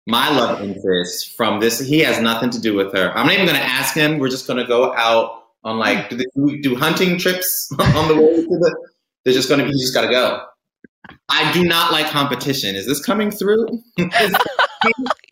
[0.06, 1.80] my love interest from this.
[1.80, 3.10] He has nothing to do with her.
[3.18, 4.20] I'm not even going to ask him.
[4.20, 8.14] We're just going to go out on like do, they, do hunting trips on the
[8.14, 8.89] way to the.
[9.26, 9.66] They're just going to.
[9.66, 9.72] be.
[9.72, 10.46] You just got to go.
[11.30, 12.76] I do not like competition.
[12.76, 13.68] Is this coming through?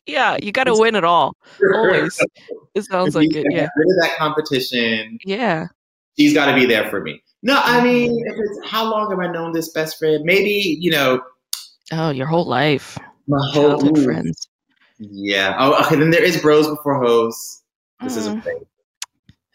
[0.06, 1.36] Yeah, you got to win it all.
[1.76, 2.20] Always.
[2.74, 3.46] It sounds like it.
[3.52, 3.68] Yeah.
[3.76, 5.20] rid of that competition.
[5.24, 5.68] Yeah.
[6.18, 7.22] She's got to be there for me.
[7.44, 10.24] No, I mean, if it's how long have I known this best friend?
[10.24, 11.22] Maybe you know
[11.92, 12.98] Oh, your whole life.
[13.28, 14.50] my whole Childhood friends.
[14.98, 15.56] Yeah.
[15.60, 15.96] Oh, okay.
[15.98, 17.62] Then there is bros before hoes.
[18.02, 18.66] This is a Mm, thing.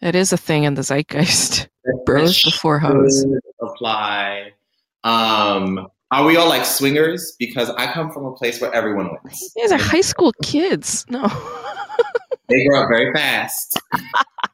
[0.01, 1.67] it is a thing in the zeitgeist.
[2.05, 3.25] Bros before hoes.
[3.61, 4.53] Apply.
[5.03, 7.35] Um, are we all like swingers?
[7.37, 9.51] Because I come from a place where everyone wins.
[9.55, 11.05] These are high school kids.
[11.09, 11.27] No.
[12.47, 13.79] They grow up very fast.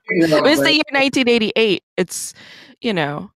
[0.09, 1.83] You know, it's the year 1988.
[1.97, 2.33] It's,
[2.81, 3.31] you know,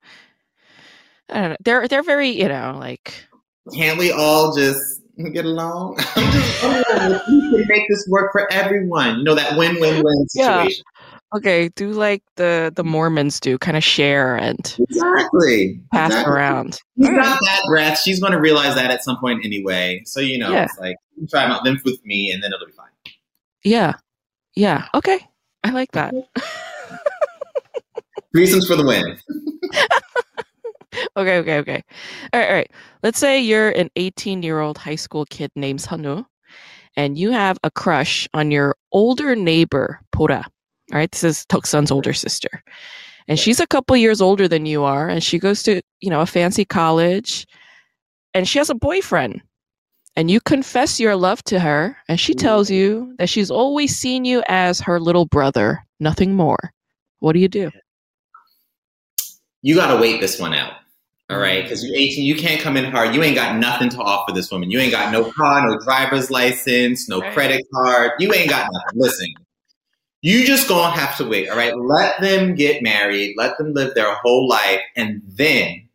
[1.29, 1.57] I don't know.
[1.63, 3.25] They're they're very, you know, like
[3.73, 5.01] Can't we all just
[5.33, 5.97] get along?
[6.15, 9.19] I'm just wondering we can make this work for everyone.
[9.19, 10.83] You know that win-win-win situation.
[11.33, 15.81] Okay, do like the the Mormons do, kind of share and Exactly.
[15.93, 16.33] pass exactly.
[16.33, 16.79] around.
[16.95, 17.99] He's All not that breath.
[17.99, 20.01] She's going to realize that at some point anyway.
[20.05, 20.63] So you know, Yeah.
[20.65, 22.87] it's like you try them out, then with me, and then it'll be fine.
[23.63, 23.93] Yeah.
[24.55, 24.87] Yeah.
[24.93, 25.19] Okay.
[25.63, 26.13] I like that.
[28.33, 29.17] Reasons for the win.
[31.15, 31.83] Okay, okay, okay.
[32.33, 32.71] All right, all right.
[33.01, 36.25] Let's say you're an 18 year old high school kid named Hanu,
[36.97, 40.43] and you have a crush on your older neighbor, Pora.
[40.91, 42.63] All right, this is Deok-sun's older sister.
[43.27, 46.21] And she's a couple years older than you are, and she goes to, you know,
[46.21, 47.47] a fancy college,
[48.33, 49.41] and she has a boyfriend.
[50.17, 54.25] And you confess your love to her, and she tells you that she's always seen
[54.25, 56.73] you as her little brother, nothing more.
[57.19, 57.71] What do you do?
[59.61, 60.73] You got to wait this one out.
[61.29, 61.63] All right, mm-hmm.
[61.63, 63.15] because you're 18, you can't come in hard.
[63.15, 64.69] You ain't got nothing to offer this woman.
[64.69, 67.31] You ain't got no car, no driver's license, no Right.
[67.31, 68.11] credit card.
[68.19, 68.99] You ain't got nothing.
[68.99, 69.27] Listen,
[70.21, 71.49] you just gonna have to wait.
[71.49, 75.87] All right, let them get married, let them live their whole life, and then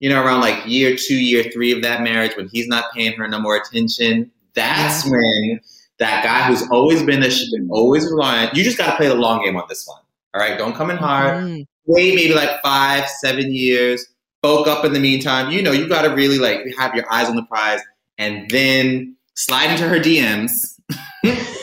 [0.00, 3.12] you know, around like year two, year three of that marriage, when he's not paying
[3.14, 5.10] her no more attention, that's Yeah.
[5.10, 5.60] when
[5.98, 8.48] that guy who's always been there, she's been always relying.
[8.54, 10.00] You just got to play the long game on this one.
[10.34, 11.42] All right, don't come in hard.
[11.42, 11.66] Mm.
[11.86, 14.06] Wait, maybe like five, seven years.
[14.40, 15.50] Bulk up in the meantime.
[15.50, 17.80] You know, you got to really like have your eyes on the prize,
[18.18, 20.78] and then slide into her DMs.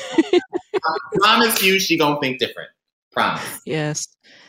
[1.15, 2.69] Promise you, she gonna think different.
[3.11, 3.61] Promise.
[3.65, 4.07] Yes.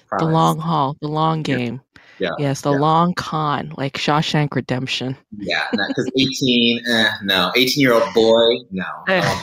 [0.08, 0.24] promise.
[0.26, 1.80] The long haul, the long game.
[2.18, 2.30] Yeah.
[2.38, 2.78] Yes, the Yeah.
[2.78, 5.16] long con, like Shawshank Redemption.
[5.38, 7.52] Yeah, because 18, eh, no.
[7.56, 8.84] 18 year old boy, no.
[9.08, 9.42] Eh,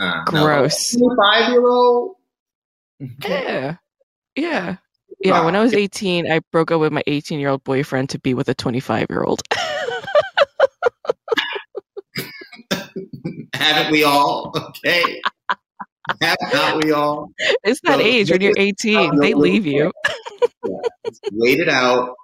[0.00, 0.96] Uh, gross.
[1.16, 2.16] Five year old?
[3.24, 3.76] Yeah.
[4.36, 4.76] Yeah.
[5.20, 8.20] Yeah, when I was 18, I broke up with my 18 year old boyfriend to
[8.20, 9.42] be with a 25 year old.
[13.54, 14.52] Haven't we all?
[14.56, 15.20] Okay.
[16.20, 17.30] Have not we all?
[17.64, 19.92] it's that So, age when you're 18, they leave you.
[21.32, 22.14] Wait it out.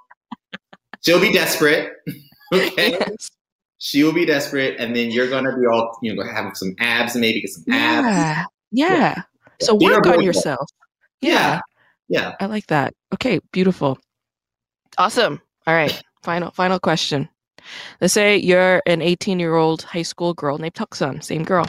[1.02, 1.92] She'll be desperate.
[2.52, 2.90] Okay.
[2.92, 3.30] Yes.
[3.78, 7.14] She will be desperate, and then you're gonna be all you know, have some abs
[7.16, 8.06] and maybe get some abs.
[8.06, 8.44] Yeah.
[8.70, 9.22] Yeah.
[9.60, 10.68] So Be her work on yourself.
[11.20, 11.60] Yeah.
[12.08, 12.20] Yeah.
[12.20, 12.34] Yeah.
[12.38, 12.94] I like that.
[13.12, 13.98] Okay, beautiful.
[14.98, 15.40] Awesome.
[15.66, 16.00] All right.
[16.22, 17.28] Final final question.
[18.00, 21.66] Let's say you're an 18 year old high school girl named Deok-sun, same girl.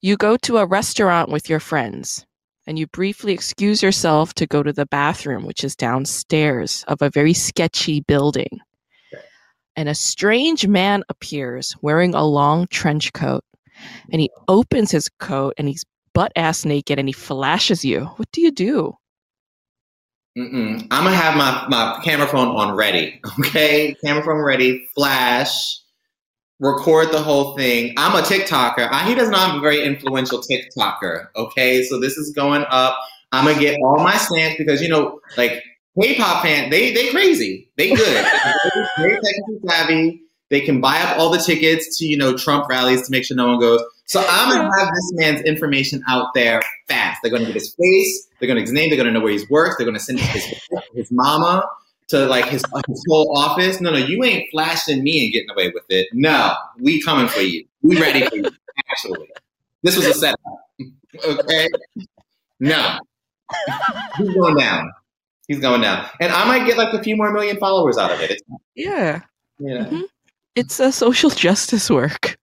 [0.00, 2.26] You go to a restaurant with your friends
[2.66, 7.10] and you briefly excuse yourself to go to the bathroom, which is downstairs of a
[7.10, 8.60] very sketchy building.
[9.76, 13.44] And a strange man appears wearing a long trench coat
[14.12, 18.04] and he opens his coat and he's butt ass naked and he flashes you.
[18.16, 18.96] What do you do?
[20.36, 20.82] Mm-mm.
[20.90, 23.20] I'm gonna have my, my camera phone on ready.
[23.38, 24.88] Okay, camera phone ready.
[24.94, 25.78] Flash.
[26.60, 27.94] Record the whole thing.
[27.96, 28.88] I'm a TikToker.
[28.90, 31.26] I, he does not have a very influential TikToker.
[31.36, 32.96] Okay, so this is going up.
[33.32, 35.62] I'm gonna get all my stance because you know, like
[36.00, 37.70] K-pop fan, they they crazy.
[37.76, 38.24] They good.
[38.98, 40.22] They're technically savvy.
[40.50, 43.36] They can buy up all the tickets to you know Trump rallies to make sure
[43.36, 43.82] no one goes.
[44.06, 47.20] So I'm gonna have this man's information out there fast.
[47.22, 48.28] They're gonna get his face.
[48.38, 48.90] They're gonna get his name.
[48.90, 49.76] They're gonna know where he's works.
[49.76, 50.44] They're gonna send his
[50.94, 51.64] his mama
[52.08, 53.80] to like his his whole office.
[53.80, 56.08] No, no, you ain't flashing me and getting away with it.
[56.12, 57.64] No, we coming for you.
[57.82, 58.44] We ready for you.
[58.90, 59.30] Actually,
[59.82, 60.40] this was a setup.
[61.24, 61.68] Okay.
[62.58, 62.98] No,
[64.18, 64.90] he's going down.
[65.46, 68.20] He's going down, and I might get like a few more million followers out of
[68.20, 68.32] it.
[68.32, 68.42] It's,
[68.74, 69.20] Yeah.
[69.60, 69.84] know.
[69.84, 70.02] Mhm.
[70.56, 72.36] It's a social justice work.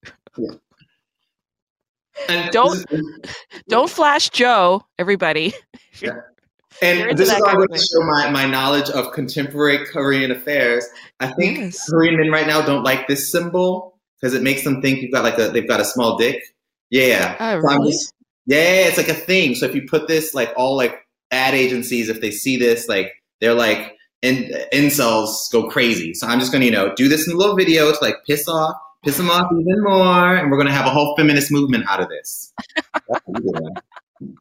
[2.29, 2.85] And Don't-
[3.69, 5.53] Don't flash Joe, everybody.
[5.99, 6.33] You're
[6.81, 10.85] And this is why of going to show my, my knowledge of contemporary Korean affairs.
[11.19, 11.89] I think Yes.
[11.89, 15.23] Korean men right now don't like this symbol because it makes them think you've got
[15.23, 16.41] like a they've got a small dick.
[16.89, 17.35] Yeah.
[17.39, 17.91] Oh, So really?
[17.91, 18.13] just-
[18.47, 19.53] yeah, it's like a thing.
[19.55, 20.95] So if you put this like all like
[21.29, 26.13] ad agencies, if they see this, like they're like in, incels go crazy.
[26.15, 28.47] So I'm just gonna, you know, do this in a little video to like piss
[28.47, 31.99] off, piss them off even more, and we're gonna have a whole feminist movement out
[32.01, 32.53] of this.
[32.93, 34.35] That's what we do.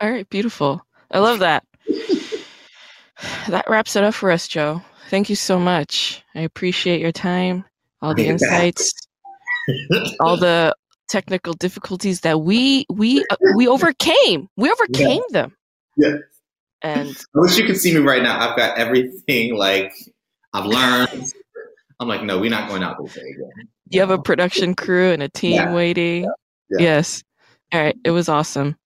[0.00, 0.84] All right, beautiful.
[1.10, 1.64] I love that.
[3.48, 4.82] that wraps it up for us, Joe.
[5.10, 6.22] Thank you so much.
[6.34, 7.64] I appreciate your time,
[8.02, 8.30] all the Yeah.
[8.30, 8.92] insights,
[10.20, 10.74] all the
[11.08, 14.48] technical difficulties that we we uh, we overcame.
[14.56, 15.56] We overcame them.
[15.96, 16.14] Yeah.
[16.82, 18.38] And I wish you could see me right now.
[18.38, 19.92] I've got everything like
[20.52, 21.24] I've learned.
[22.00, 23.68] I'm like, no, we're not going out this way again.
[23.90, 25.72] You have a production crew and a team Yeah.
[25.74, 26.24] waiting.
[26.24, 26.78] Yeah.
[26.80, 27.22] Yes.
[27.72, 27.96] All right.
[28.04, 28.76] It was awesome.